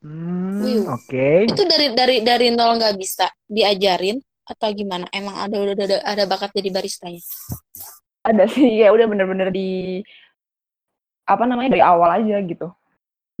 Hmm, 0.00 0.88
oke. 0.88 1.44
itu 1.44 1.62
dari 1.68 1.92
dari 1.92 2.16
dari 2.24 2.48
nol 2.48 2.80
nggak 2.80 2.96
bisa 2.96 3.28
diajarin 3.44 4.16
atau 4.50 4.68
gimana? 4.74 5.06
Emang 5.14 5.38
ada 5.38 5.54
udah 5.54 5.74
ada, 5.78 5.98
ada 6.02 6.24
bakat 6.26 6.50
jadi 6.54 6.74
baristanya 6.74 7.22
ada 8.20 8.44
sih 8.44 8.84
ya 8.84 8.92
udah 8.92 9.06
bener-bener 9.08 9.48
di 9.48 10.02
apa 11.24 11.46
namanya 11.48 11.72
dari 11.78 11.84
awal 11.84 12.20
aja 12.20 12.36
gitu. 12.44 12.68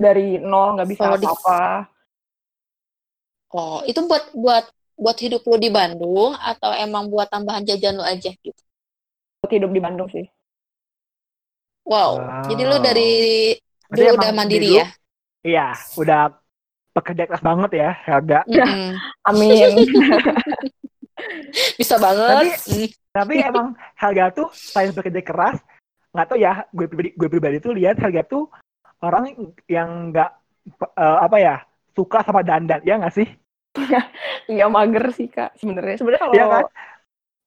Dari 0.00 0.40
nol 0.40 0.78
nggak 0.78 0.88
bisa 0.88 1.04
di- 1.20 1.26
apa-apa. 1.28 1.84
Oh 3.50 3.82
itu 3.84 4.00
buat 4.06 4.30
buat 4.32 4.64
buat 4.96 5.16
hidup 5.18 5.42
lu 5.44 5.58
di 5.58 5.68
Bandung 5.68 6.32
atau 6.38 6.70
emang 6.72 7.10
buat 7.10 7.28
tambahan 7.28 7.66
jajan 7.66 7.98
lu 7.98 8.04
aja 8.06 8.30
gitu? 8.30 8.62
Buat 9.42 9.52
hidup 9.52 9.70
di 9.74 9.80
Bandung 9.82 10.08
sih. 10.08 10.24
Wow 11.84 12.20
Wow. 12.22 12.46
jadi 12.46 12.62
lu 12.64 12.76
dari 12.78 13.10
Berarti 13.90 14.00
dulu 14.06 14.16
udah 14.16 14.30
mandiri 14.32 14.66
dulu- 14.70 14.78
ya? 14.80 14.86
Iya, 15.40 15.66
udah 15.96 16.20
pekerja 16.92 17.24
keras 17.24 17.40
banget 17.42 17.70
ya, 17.74 17.90
Helga. 18.06 18.40
Mm-mm. 18.46 18.92
amin 19.28 19.72
bisa 21.76 21.96
banget 21.98 22.56
Mm. 22.66 22.86
Tapi 23.10 23.42
emang 23.42 23.74
Helga 23.98 24.30
tuh 24.30 24.48
selain 24.54 24.94
bekerja 24.94 25.18
keras, 25.18 25.58
nggak 26.14 26.26
tau 26.30 26.38
ya, 26.38 26.62
gue 26.70 26.86
pribadi, 26.86 27.10
gue 27.18 27.28
pribadi 27.28 27.56
tuh 27.58 27.74
lihat 27.74 27.98
Helga 27.98 28.22
tuh 28.22 28.46
orang 29.02 29.34
yang 29.66 30.14
nggak 30.14 30.30
eh, 30.94 31.18
apa 31.26 31.36
ya 31.42 31.54
suka 31.90 32.22
sama 32.22 32.46
dandan, 32.46 32.78
ya 32.86 33.02
nggak 33.02 33.14
sih? 33.14 33.26
iya 34.50 34.66
mager 34.66 35.14
sih 35.14 35.30
kak 35.30 35.54
sebenarnya 35.54 35.94
sebenarnya 35.94 36.22
kalau 36.26 36.34
Iya 36.34 36.46
kan? 36.50 36.64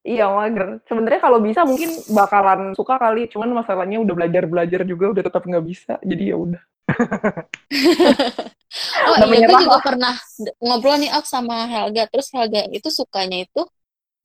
iya 0.07 0.25
mager 0.31 0.65
sebenarnya 0.87 1.19
kalau 1.19 1.39
bisa 1.43 1.61
mungkin 1.67 1.91
bakalan 2.11 2.71
suka 2.79 2.95
kali 2.95 3.27
cuman 3.27 3.51
masalahnya 3.51 3.99
udah 3.99 4.15
belajar 4.15 4.43
belajar 4.47 4.81
juga 4.87 5.11
udah 5.11 5.23
tetap 5.23 5.43
nggak 5.43 5.65
bisa 5.67 5.99
jadi 5.99 6.31
ya 6.31 6.37
udah 6.39 6.61
Oh 9.05 9.15
iya, 9.29 9.45
gue 9.45 9.59
juga 9.69 9.79
pernah 9.85 10.15
ngobrol 10.57 10.97
nih 10.97 11.13
Ok 11.13 11.29
sama 11.29 11.69
Helga. 11.69 12.09
Terus 12.09 12.33
Helga 12.33 12.65
itu 12.73 12.89
sukanya 12.89 13.45
itu 13.45 13.61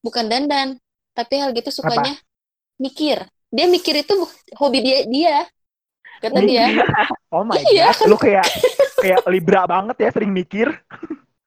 bukan 0.09 0.25
dandan, 0.25 0.69
tapi 1.13 1.37
Helga 1.37 1.61
itu 1.61 1.71
sukanya 1.71 2.17
mikir. 2.77 3.21
Dia 3.49 3.69
mikir 3.69 4.01
itu 4.01 4.13
bu- 4.17 4.33
hobi 4.57 4.81
dia 4.81 4.99
dia. 5.05 5.37
Kata 6.19 6.41
dia. 6.43 6.65
Oh 7.29 7.45
my 7.45 7.61
Iya. 7.69 7.93
god, 7.93 8.09
lu 8.09 8.17
kayak 8.17 8.49
kayak 8.97 9.21
libra 9.29 9.69
banget 9.69 10.01
ya, 10.01 10.09
sering 10.09 10.33
mikir. 10.33 10.73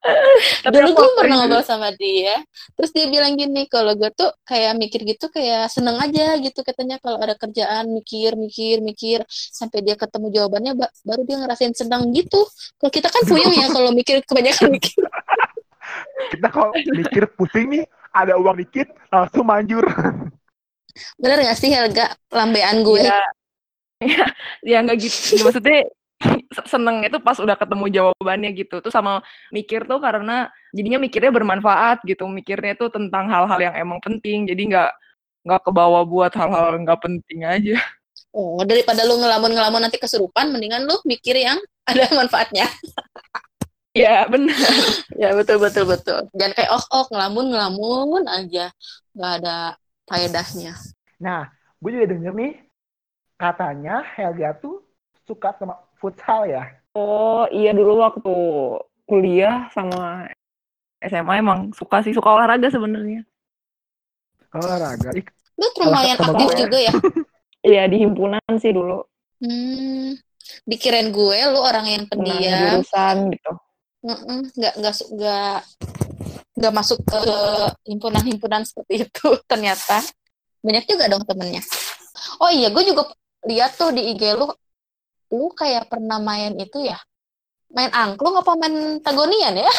Tapi 0.66 0.74
Dulu 0.78 0.94
gue 0.94 1.10
pernah 1.18 1.46
ngobrol 1.46 1.62
sama 1.62 1.90
dia. 1.94 2.38
Terus 2.74 2.90
dia 2.90 3.06
bilang 3.06 3.34
gini, 3.34 3.66
kalau 3.66 3.94
gue 3.94 4.10
tuh 4.14 4.30
kayak 4.46 4.78
mikir 4.78 5.02
gitu 5.06 5.30
kayak 5.30 5.70
seneng 5.70 5.98
aja 5.98 6.38
gitu 6.38 6.62
katanya 6.62 6.98
kalau 6.98 7.18
ada 7.18 7.34
kerjaan 7.34 7.90
mikir 7.90 8.34
mikir 8.34 8.82
mikir 8.82 9.26
sampai 9.30 9.82
dia 9.82 9.94
ketemu 9.94 10.30
jawabannya 10.34 10.74
ba- 10.78 10.94
baru 11.02 11.22
dia 11.26 11.38
ngerasain 11.42 11.74
senang 11.74 12.10
gitu. 12.14 12.46
Kalau 12.78 12.92
kita 12.94 13.10
kan 13.10 13.22
puyeng 13.26 13.54
ya 13.54 13.66
kalau 13.78 13.90
mikir 13.90 14.22
kebanyakan 14.22 14.70
mikir. 14.74 15.02
Kita 16.30 16.48
kalau 16.50 16.72
mikir 16.94 17.26
pusing 17.34 17.68
nih, 17.74 17.84
ada 18.12 18.36
uang 18.38 18.60
dikit, 18.60 18.92
langsung 19.10 19.48
manjur. 19.48 19.84
Bener 21.22 21.38
gak 21.48 21.58
sih 21.60 21.72
Helga? 21.72 22.12
Lambean 22.32 22.84
gue? 22.84 23.04
ya 23.04 23.24
ya 24.02 24.26
ya 24.66 24.78
nggak 24.82 24.98
gitu. 24.98 25.46
Maksudnya 25.46 25.88
seneng 26.68 27.06
itu 27.06 27.18
pas 27.22 27.38
udah 27.40 27.56
ketemu 27.56 27.86
jawabannya 27.90 28.50
gitu. 28.58 28.84
Tuh 28.84 28.92
sama 28.92 29.24
mikir 29.54 29.88
tuh 29.88 30.02
karena 30.02 30.50
jadinya 30.76 31.00
mikirnya 31.00 31.32
bermanfaat 31.32 32.04
gitu. 32.04 32.28
Mikirnya 32.28 32.76
tuh 32.76 32.92
tentang 32.92 33.30
hal-hal 33.32 33.60
yang 33.72 33.76
emang 33.78 34.00
penting. 34.04 34.50
Jadi 34.50 34.74
nggak 34.74 34.92
nggak 35.48 35.62
kebawa 35.66 36.06
buat 36.06 36.34
hal-hal 36.36 36.78
yang 36.78 36.84
nggak 36.86 37.02
penting 37.02 37.40
aja. 37.46 37.78
Oh, 38.32 38.64
daripada 38.64 39.04
lu 39.04 39.20
ngelamun-ngelamun 39.20 39.84
nanti 39.84 40.00
kesurupan, 40.00 40.56
mendingan 40.56 40.88
lu 40.88 40.96
mikir 41.04 41.36
yang 41.36 41.60
ada 41.90 42.08
manfaatnya. 42.16 42.68
Ya 43.92 44.24
benar 44.26 44.56
Ya 45.14 45.36
betul 45.38 45.62
betul 45.62 45.86
betul. 45.86 46.18
Jangan 46.34 46.54
kayak 46.58 46.72
oh 46.74 46.86
oh 46.92 47.06
ngelamun 47.12 47.46
ngelamun 47.54 48.24
aja, 48.26 48.72
nggak 49.14 49.34
ada 49.44 49.58
faedahnya. 50.10 50.74
Nah, 51.22 51.46
gue 51.78 51.90
juga 51.94 52.08
denger 52.10 52.34
nih, 52.34 52.54
katanya 53.38 54.02
Helga 54.18 54.58
tuh 54.58 54.82
suka 55.28 55.54
sama 55.56 55.78
futsal 56.02 56.50
ya. 56.50 56.66
oh 56.92 57.48
iya 57.48 57.72
dulu 57.72 58.04
waktu 58.04 58.36
kuliah 59.08 59.72
sama 59.72 60.28
SMA 61.00 61.40
emang 61.40 61.72
suka 61.72 62.04
sih 62.04 62.12
suka 62.12 62.28
olahraga 62.36 62.68
sebenarnya 62.68 63.24
Olahraga. 64.52 65.16
Lu 65.56 65.68
lumayan 65.80 66.20
aktif 66.20 66.50
gue. 66.52 66.60
juga 66.68 66.78
ya. 66.82 66.94
iya 67.72 67.84
di 67.88 68.02
himpunan 68.04 68.42
sih 68.60 68.74
dulu 68.74 69.06
Hmm, 69.42 70.14
dikirain 70.70 71.10
gue 71.10 71.38
lu 71.50 71.58
orang 71.58 71.86
yang 71.90 72.04
pendiam, 72.06 72.78
jurusan 72.78 73.34
gitu 73.34 73.52
nggak 74.02 74.20
nggak 74.58 74.74
nggak 75.14 75.58
nggak 76.58 76.74
masuk 76.74 77.00
ke 77.06 77.22
himpunan-himpunan 77.88 78.66
seperti 78.66 79.08
itu. 79.08 79.28
Ternyata 79.50 80.02
banyak 80.62 80.86
juga 80.86 81.10
dong 81.10 81.26
temennya. 81.26 81.62
Oh 82.38 82.52
iya, 82.54 82.70
gue 82.70 82.84
juga 82.86 83.10
lihat 83.50 83.74
tuh 83.78 83.90
di 83.90 84.14
IG 84.14 84.38
lu, 84.38 84.46
lu 85.34 85.48
kayak 85.58 85.90
pernah 85.90 86.22
main 86.22 86.54
itu 86.62 86.86
ya, 86.86 87.02
main 87.74 87.90
angklung 87.90 88.38
apa 88.38 88.52
main 88.54 89.02
tagonian 89.02 89.58
ya? 89.58 89.72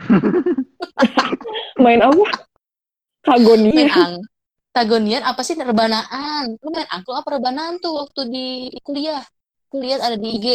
main 1.84 2.00
apa 2.04 2.24
kagonia 3.24 3.72
Main 3.72 3.90
ang 3.92 4.14
tagonian 4.76 5.24
apa 5.24 5.40
sih 5.40 5.56
rebanaan? 5.56 6.60
Lu 6.60 6.68
main 6.68 6.88
angklung 6.92 7.16
apa 7.16 7.40
rebanaan 7.40 7.80
tuh 7.80 7.96
waktu 7.96 8.20
di 8.28 8.46
kuliah? 8.84 9.24
Kuliah 9.70 10.02
ada 10.02 10.18
di 10.18 10.28
IG, 10.34 10.46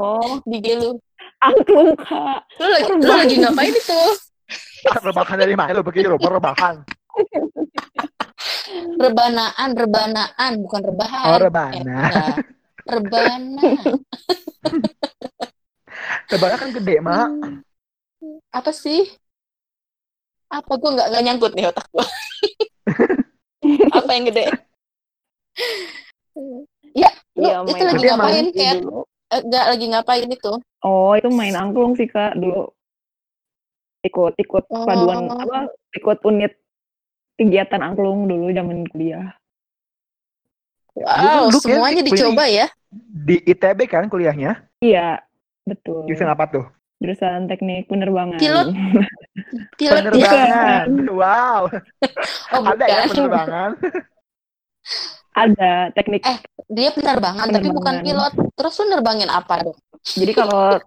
oh 0.00 0.40
di 0.48 0.58
IG 0.58 0.68
lu. 0.80 0.96
Angklung 1.44 1.92
kak 2.00 2.40
Lu 2.60 2.66
lagi, 2.70 2.90
lu 2.96 3.12
lagi 3.12 3.34
ngapain 3.40 3.74
itu? 3.74 4.00
rebahan 4.84 5.36
dari 5.40 5.54
mana 5.56 5.72
lu 5.72 5.84
begitu, 5.84 6.12
rebahan. 6.12 6.84
Rebanaan, 9.00 9.70
rebanaan, 9.76 10.52
bukan 10.60 10.82
rebahan. 10.92 11.26
Oh, 11.30 11.38
rebana. 11.40 11.98
Eh. 12.10 12.34
Rebana. 12.84 13.62
Rebahan 16.28 16.58
kan 16.62 16.70
gede, 16.74 16.94
Mak. 17.00 17.28
Hmm. 17.32 17.56
Apa 18.52 18.70
sih? 18.74 19.08
Apa 20.52 20.76
gue 20.76 20.90
nggak 20.94 21.08
nggak 21.10 21.24
nyangkut 21.24 21.52
nih 21.56 21.70
otak 21.70 21.86
gue. 21.90 22.06
Apa 23.98 24.10
yang 24.12 24.24
gede? 24.28 24.44
ya, 26.92 27.10
lu 27.38 27.46
Iya, 27.48 27.56
itu 27.64 27.82
lagi 27.88 28.04
ngapain. 28.04 28.46
Eh, 28.52 28.74
Nggak 29.42 29.66
lagi 29.66 29.84
ngapain 29.90 30.28
itu? 30.28 30.52
Oh, 30.80 31.16
itu 31.16 31.28
main 31.32 31.56
angklung 31.56 31.96
sih, 31.96 32.06
Kak, 32.06 32.36
dulu. 32.36 32.70
Ikut 34.04 34.36
ikut 34.36 34.64
Oh. 34.68 34.84
paduan 34.84 35.32
apa? 35.32 35.72
Ikut 35.96 36.20
unit 36.22 36.52
kegiatan 37.34 37.80
angklung 37.80 38.28
dulu 38.28 38.52
zaman 38.52 38.84
kuliah. 38.92 39.32
Wow, 40.94 41.50
Lu- 41.50 41.50
lu 41.50 41.58
kayak 41.58 41.74
semuanya 41.82 42.02
kuliah 42.02 42.14
dicoba 42.14 42.44
ya. 42.46 42.66
Di 43.26 43.36
ITB 43.42 43.80
kan 43.90 44.06
kuliahnya? 44.06 44.62
Iya, 44.78 45.18
betul. 45.66 46.06
Jurusan 46.06 46.30
apa 46.30 46.46
tuh? 46.46 46.64
Jurusan 47.02 47.50
teknik 47.50 47.90
penerbangan. 47.90 48.38
Pilot? 48.38 48.70
Pilot 49.80 50.02
ya? 50.14 50.30
Penerbangan. 50.30 50.86
Wow. 51.10 51.60
Oh, 52.54 52.62
Ada 52.62 52.86
ya 52.86 52.98
penerbangan. 53.10 53.70
Ada 55.34 55.90
teknik. 55.92 56.22
Eh, 56.22 56.38
Dia 56.70 56.90
penerbangan, 56.90 57.50
tapi 57.50 57.68
bukan 57.68 58.00
pilot. 58.00 58.32
Terus 58.54 58.74
lu 58.78 58.84
nerbangin 58.88 59.28
apa 59.28 59.54
dong? 59.60 59.78
Jadi 60.00 60.32
kalau 60.32 60.78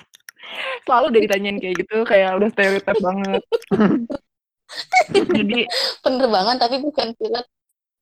selalu 0.84 1.04
udah 1.10 1.20
ditanyain 1.20 1.58
kayak 1.58 1.76
gitu, 1.78 1.96
kayak 2.02 2.30
udah 2.34 2.48
stereotip 2.48 2.96
banget. 2.98 3.42
jadi 5.12 5.60
Penerbangan 6.00 6.56
tapi 6.56 6.76
bukan 6.80 7.12
pilot. 7.14 7.46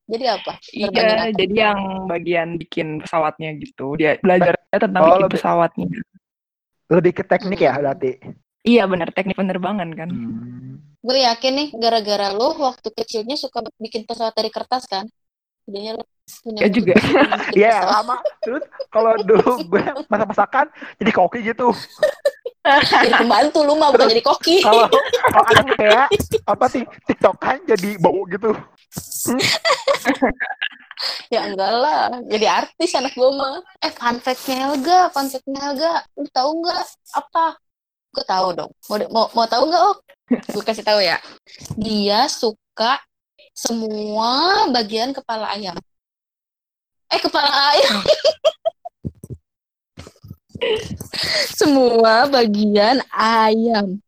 Jadi 0.03 0.25
apa? 0.27 0.53
Nerbangin 0.59 0.99
iya, 0.99 1.15
apa? 1.25 1.39
jadi 1.39 1.55
yang 1.71 1.81
bagian 2.07 2.49
bikin 2.59 2.89
pesawatnya 3.01 3.51
gitu. 3.59 3.95
Dia 3.95 4.19
belajar 4.19 4.55
tentang 4.71 5.03
Oh, 5.03 5.07
bikin 5.09 5.23
lebih- 5.25 5.35
pesawatnya. 5.39 5.87
Lebih 6.93 7.13
ke 7.17 7.23
teknik 7.25 7.61
ya 7.61 7.73
berarti. 7.75 8.13
Iya 8.63 8.87
benar 8.87 9.11
teknik 9.11 9.35
penerbangan 9.35 9.91
kan. 9.95 10.11
Hmm. 10.11 10.79
Gue 11.03 11.19
yakin 11.19 11.53
nih, 11.59 11.69
gara-gara 11.75 12.31
lu 12.31 12.55
waktu 12.63 12.87
kecilnya 12.95 13.35
suka 13.35 13.59
bikin 13.75 14.07
pesawat 14.07 14.39
dari 14.39 14.55
kertas 14.55 14.87
kan? 14.87 15.11
Jadinya 15.67 15.93
punya 16.43 16.61
Ya 16.65 16.69
juga. 16.71 16.95
Iya 17.55 17.77
lama. 17.99 18.17
Terus 18.43 18.65
kalau 18.91 19.13
dulu 19.23 19.51
gue 19.69 19.85
masak-masakan 20.09 20.67
jadi 20.99 21.11
koki 21.13 21.39
gitu. 21.47 21.69
Jadi 22.63 23.11
pembantu 23.11 23.67
lu 23.67 23.75
mah 23.75 23.91
bukan 23.91 24.07
jadi 24.07 24.23
koki. 24.23 24.63
Kalau 24.63 24.87
kalau 25.35 25.47
ada 25.51 25.63
kayak 25.75 26.07
apa 26.47 26.67
sih 26.71 26.87
tiktokan 27.11 27.59
jadi 27.67 27.99
bau 27.99 28.23
gitu. 28.31 28.55
Ya 31.27 31.51
enggak 31.51 31.73
lah, 31.75 32.23
jadi 32.31 32.47
artis 32.63 32.95
anak 32.95 33.19
gue 33.19 33.31
mah. 33.35 33.67
Eh, 33.83 33.91
fun 33.91 34.15
fact-nya 34.23 34.71
Helga, 34.71 35.11
fun 35.11 35.27
fact-nya 35.27 35.59
Helga. 35.59 36.07
Lu 36.15 36.29
tahu 36.31 36.63
nggak 36.63 36.83
apa? 37.19 37.59
Gue 38.15 38.25
tahu 38.31 38.47
dong. 38.55 38.71
Mau 38.87 38.97
mau, 39.11 39.27
mau 39.35 39.47
tahu 39.51 39.67
nggak, 39.67 39.83
Oh? 39.83 39.97
Gue 40.31 40.63
kasih 40.63 40.87
tahu 40.87 41.03
ya. 41.03 41.19
Dia 41.75 42.31
suka 42.31 43.03
semua 43.53 44.67
bagian 44.73 45.13
kepala 45.13 45.53
ayam. 45.53 45.77
Eh, 47.13 47.21
kepala 47.21 47.53
ayam. 47.77 48.01
semua 51.59 52.29
bagian 52.31 53.05
ayam. 53.13 54.01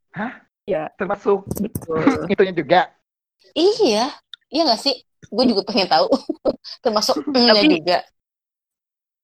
Termasuk 0.96 1.44
Betul. 1.60 2.24
itunya 2.32 2.54
juga. 2.56 2.80
Iya, 3.52 4.10
iya 4.48 4.62
nggak 4.64 4.80
sih? 4.80 4.96
Gue 5.28 5.44
juga 5.44 5.62
pengen 5.68 5.88
tahu. 5.92 6.08
Termasuk 6.84 7.20
Tapi- 7.28 7.80
juga. 7.80 8.00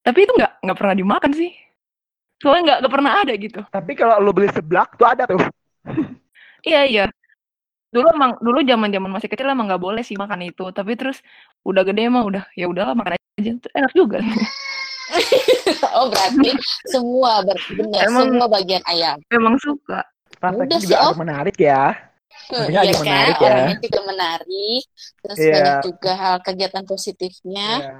Tapi 0.00 0.18
itu 0.24 0.32
nggak 0.32 0.52
nggak 0.64 0.78
pernah 0.80 0.94
dimakan 0.96 1.32
sih. 1.36 1.52
Soalnya 2.40 2.80
nggak 2.80 2.92
pernah 2.92 3.12
ada 3.20 3.32
gitu. 3.36 3.60
Tapi 3.68 3.92
kalau 3.92 4.16
lu 4.20 4.32
beli 4.32 4.48
seblak 4.48 4.96
tuh 4.96 5.04
ada 5.04 5.28
tuh. 5.28 5.40
Iya 6.64 6.80
iya. 6.88 7.04
Dulu 7.90 8.06
emang 8.08 8.30
dulu 8.38 8.58
zaman 8.62 8.88
zaman 8.88 9.10
masih 9.10 9.26
kecil 9.26 9.46
emang 9.46 9.66
nggak 9.66 9.82
boleh 9.82 10.02
sih 10.02 10.14
makan 10.14 10.46
itu. 10.46 10.70
Tapi 10.70 10.94
terus 10.94 11.18
udah 11.62 11.82
gede 11.82 12.06
emang 12.06 12.22
udah 12.24 12.46
ya 12.54 12.66
udahlah 12.66 12.94
makan 12.94 13.18
aja. 13.18 13.52
Enak 13.74 13.92
juga. 13.92 14.18
Oh 15.90 16.06
berarti 16.06 16.54
semua 16.86 17.42
benar 17.42 17.58
Emang- 18.06 18.30
semua 18.30 18.46
bagian 18.46 18.78
ayam. 18.86 19.18
emang 19.28 19.58
suka. 19.58 20.06
Prakteknya 20.38 20.70
Udah 20.70 20.78
juga 20.78 20.94
sih, 20.94 21.02
agak 21.02 21.18
menarik 21.18 21.56
ya. 21.58 21.84
Tentunya 22.46 22.70
Iya 22.70 22.80
agak 22.80 22.94
kan, 22.94 23.02
menarik 23.02 23.34
ya. 23.34 23.42
orangnya 23.44 23.76
juga 23.82 24.00
menarik. 24.06 24.82
Terus 25.20 25.36
Iya. 25.36 25.50
banyak 25.52 25.76
juga 25.84 26.12
hal 26.14 26.36
kegiatan 26.40 26.84
positifnya. 26.86 27.70
Iya. 27.76 27.94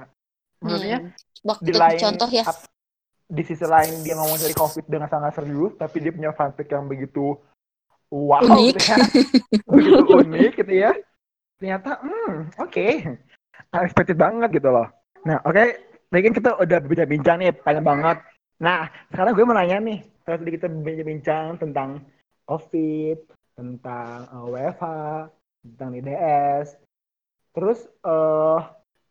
Maksudnya 0.61 0.97
Hmm. 1.01 1.11
Waktu 1.41 1.63
di 1.65 1.73
lain 1.73 1.97
contoh 1.99 2.29
ya. 2.29 2.43
di 3.27 3.43
sisi 3.43 3.65
lain 3.65 3.93
dia 3.99 4.13
ngomong 4.13 4.37
dari 4.37 4.51
covid 4.53 4.85
dengan 4.85 5.07
sangat 5.07 5.31
serius 5.33 5.71
tapi 5.73 5.99
dia 5.99 6.11
punya 6.11 6.31
fun 6.31 6.51
fact 6.51 6.67
yang 6.69 6.83
begitu 6.85 7.35
wow 8.11 8.43
Unik. 8.43 8.75
gitu 8.75 8.83
ya 8.91 8.97
begitu 9.65 10.03
unik 10.27 10.51
gitu 10.59 10.73
ya. 10.75 10.91
Ternyata 11.57 12.03
hmm 12.03 12.33
oke. 12.59 12.87
Unexpected 13.71 14.17
banget 14.19 14.49
gitu 14.59 14.69
loh. 14.69 14.87
Nah 15.23 15.39
oke 15.47 15.63
tadi 16.11 16.21
kan 16.27 16.33
kita 16.35 16.49
udah 16.59 16.79
bincang-bincang 16.83 17.35
nih 17.39 17.55
panjang 17.55 17.87
banget. 17.87 18.17
Nah 18.59 18.91
sekarang 19.09 19.31
gue 19.33 19.45
mau 19.47 19.55
nanya 19.55 19.79
nih 19.79 19.99
kalau 20.27 20.37
tadi 20.43 20.51
kita 20.59 20.67
bincang-bincang 20.67 21.45
tentang 21.57 21.89
covid 22.45 23.17
tentang 23.55 24.27
uh, 24.29 24.47
WFH 24.51 24.85
tentang 25.63 25.89
IDS 25.95 26.67
terus 27.55 27.79
eh 28.03 28.59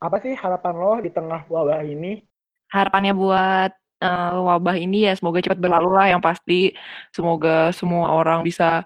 apa 0.00 0.16
sih 0.24 0.32
harapan 0.32 0.74
lo 0.80 0.92
di 1.04 1.12
tengah 1.12 1.44
wabah 1.48 1.84
ini? 1.84 2.24
Harapannya 2.72 3.12
buat 3.12 3.72
eh, 4.00 4.34
wabah 4.36 4.76
ini 4.80 5.06
ya 5.06 5.12
semoga 5.14 5.44
cepat 5.44 5.60
berlalu 5.60 5.90
lah 5.92 6.06
yang 6.12 6.22
pasti. 6.24 6.72
Semoga 7.12 7.70
semua 7.76 8.12
orang 8.16 8.40
bisa 8.42 8.82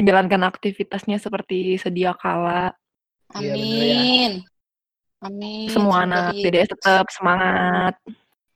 menjalankan 0.00 0.48
aktivitasnya 0.48 1.20
seperti 1.20 1.76
sedia 1.76 2.16
kala. 2.16 2.72
Iya, 3.36 3.52
bener 3.54 3.82
ya. 3.84 4.00
Amin. 4.00 4.32
Amin. 5.20 5.68
Semua 5.68 6.02
Semoga 6.02 6.08
anak 6.08 6.24
di- 6.32 6.48
DDS 6.48 6.68
tetap 6.72 7.06
semangat. 7.12 7.94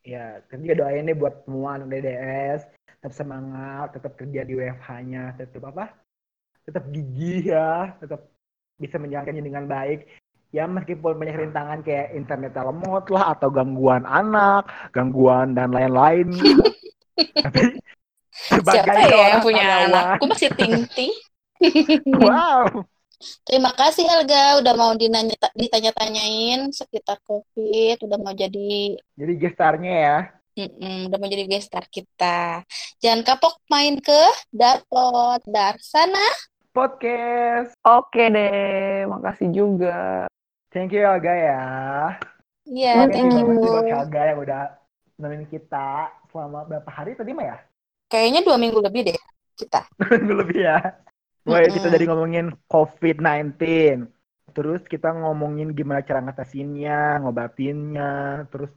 Ya, 0.04 0.40
kan 0.48 0.60
juga 0.60 0.84
doain 0.84 1.08
deh 1.08 1.16
buat 1.16 1.44
semua 1.44 1.80
anak 1.80 1.88
DDS, 1.92 2.60
tetap 2.88 3.12
semangat, 3.12 3.92
tetap 3.96 4.12
kerja 4.16 4.40
di 4.44 4.52
WFH-nya, 4.56 5.36
tetap 5.36 5.64
apa? 5.68 5.96
Tetap 6.64 6.88
gigih 6.92 7.52
ya, 7.52 7.96
tetap 8.00 8.28
bisa 8.80 8.96
menjalankannya 9.00 9.44
dengan 9.44 9.64
baik. 9.68 10.08
Ya 10.54 10.70
meskipun 10.70 11.18
banyak 11.18 11.50
rintangan 11.50 11.82
kayak 11.82 12.14
internet 12.14 12.54
lemot 12.54 13.10
lah 13.10 13.34
atau 13.34 13.50
gangguan 13.50 14.06
anak, 14.06 14.70
gangguan 14.94 15.50
dan 15.58 15.74
lain-lain. 15.74 16.30
Tapi 17.42 17.82
sebagai 18.30 18.86
Siapa 18.86 19.10
ya 19.10 19.26
yang 19.34 19.42
punya 19.42 19.64
karyawan- 19.66 19.90
anak? 19.90 20.06
Aku 20.22 20.24
masih 20.30 20.50
ting-ting. 20.54 21.10
Wow. 22.22 22.86
Terima 23.48 23.72
kasih 23.72 24.04
Helga 24.04 24.60
udah 24.60 24.74
mau 24.76 24.92
dinanya, 24.94 25.32
ditanya-tanyain 25.56 26.68
sekitar 26.70 27.16
COVID, 27.24 28.04
udah 28.04 28.18
mau 28.20 28.36
jadi 28.36 29.00
Jadi 29.16 29.32
gestarnya 29.40 29.94
ya. 29.96 30.18
Mm-mm, 30.54 31.08
udah 31.08 31.16
mau 31.18 31.26
jadi 31.26 31.48
guest 31.48 31.72
star 31.72 31.88
kita. 31.88 32.62
Jangan 33.00 33.24
kapok 33.24 33.58
main 33.66 33.96
ke 33.98 34.22
Darpot 34.52 35.40
Darsana. 35.48 36.26
Podcast. 36.74 37.72
Oke 37.80 38.28
deh, 38.28 39.08
makasih 39.08 39.48
juga. 39.50 40.28
Thank 40.74 40.90
you 40.90 41.06
Alga 41.06 41.30
ya. 41.30 41.62
Iya, 42.66 43.06
Mm-mm. 43.06 43.14
thank 43.14 43.30
you. 43.30 43.46
Terima 43.46 43.54
kasih 43.54 43.70
buat 43.70 43.94
Alga 43.94 44.22
yang 44.26 44.38
udah 44.42 44.62
nemenin 45.22 45.46
kita 45.46 46.10
selama 46.34 46.66
berapa 46.66 46.90
hari 46.90 47.14
tadi 47.14 47.30
mah 47.30 47.46
ya? 47.46 47.56
Kayaknya 48.10 48.40
dua 48.42 48.58
minggu 48.58 48.82
lebih 48.82 49.06
deh 49.06 49.18
kita. 49.54 49.86
minggu 50.18 50.34
lebih 50.34 50.66
ya. 50.66 50.82
Wah, 51.46 51.62
kita 51.62 51.78
Mm-mm. 51.78 51.94
dari 51.94 52.04
ngomongin 52.10 52.46
COVID-19. 52.66 53.54
Terus 54.50 54.82
kita 54.90 55.14
ngomongin 55.14 55.70
gimana 55.78 56.02
cara 56.02 56.18
ngatasinnya, 56.26 57.22
ngobatinnya, 57.22 58.42
terus 58.50 58.74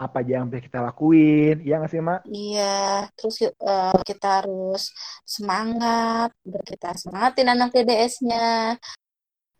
apa 0.00 0.24
aja 0.24 0.40
yang 0.40 0.48
bisa 0.48 0.64
kita 0.64 0.80
lakuin. 0.80 1.60
Iya 1.60 1.74
nggak 1.76 1.92
sih, 1.92 2.00
Mak? 2.00 2.20
Iya, 2.24 3.04
terus 3.20 3.36
eh, 3.44 4.00
kita 4.00 4.40
harus 4.40 4.96
semangat, 5.28 6.32
kita 6.64 6.96
semangatin 6.96 7.52
anak 7.52 7.68
DDS-nya. 7.68 8.80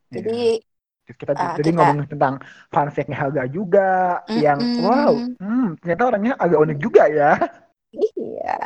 Jadi, 0.08 0.64
Terus 0.64 0.73
kita 1.04 1.36
Ah, 1.36 1.52
jadi 1.54 1.68
kita- 1.68 1.76
ngomongin 1.76 2.06
tentang 2.08 2.34
fun 2.72 2.88
fact-nya 2.88 3.16
Helga 3.20 3.44
juga. 3.46 4.24
Yang, 4.32 4.58
Mm-mm. 4.64 4.84
wow, 4.84 5.12
hmm, 5.36 5.68
ternyata 5.84 6.02
orangnya 6.08 6.32
agak 6.40 6.58
unik 6.64 6.78
juga 6.80 7.02
ya. 7.06 7.32
iya. 7.92 8.56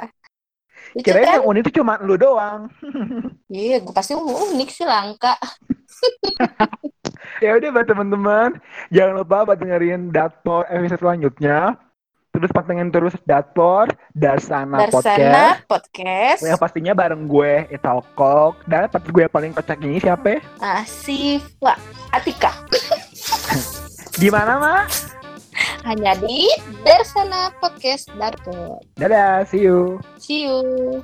Kirain 1.03 1.20
kan? 1.27 1.35
yang 1.42 1.46
unik 1.51 1.62
itu 1.66 1.72
cuma 1.83 1.98
lu 2.01 2.14
doang. 2.16 2.70
Iya, 3.48 3.81
gue 3.81 3.92
pasti 3.96 4.12
unik 4.12 4.68
sih 4.68 4.85
langka. 4.85 5.33
ya 7.44 7.57
udah 7.57 7.68
buat 7.72 7.87
teman-teman, 7.88 8.51
jangan 8.92 9.14
lupa 9.24 9.48
buat 9.48 9.59
dengerin 9.59 10.12
Datpor 10.12 10.68
episode 10.68 11.01
selanjutnya. 11.01 11.81
Terus 12.29 12.51
pantengin 12.53 12.93
terus 12.93 13.17
Datpor, 13.25 13.88
Darsana, 14.12 14.87
Podcast. 14.87 15.05
Darsana 15.19 15.45
Podcast. 15.64 16.41
Yang 16.45 16.61
pastinya 16.61 16.93
bareng 16.93 17.25
gue, 17.25 17.67
Italkok. 17.73 18.61
Dan 18.69 18.87
partner 18.93 19.11
gue 19.11 19.23
yang 19.25 19.35
paling 19.35 19.53
kocak 19.57 19.79
ini 19.81 19.97
siapa? 19.99 20.38
Asifa 20.61 21.75
Atika. 22.12 22.53
Di 24.23 24.29
mana, 24.29 24.59
Mak? 24.61 24.85
Hanya 25.87 26.14
di 26.19 26.47
Darsana 26.87 27.51
Podcast 27.59 28.11
Darpot. 28.14 28.83
Dadah, 28.99 29.47
see 29.47 29.67
you. 29.67 29.99
See 30.19 30.47
you. 30.47 31.03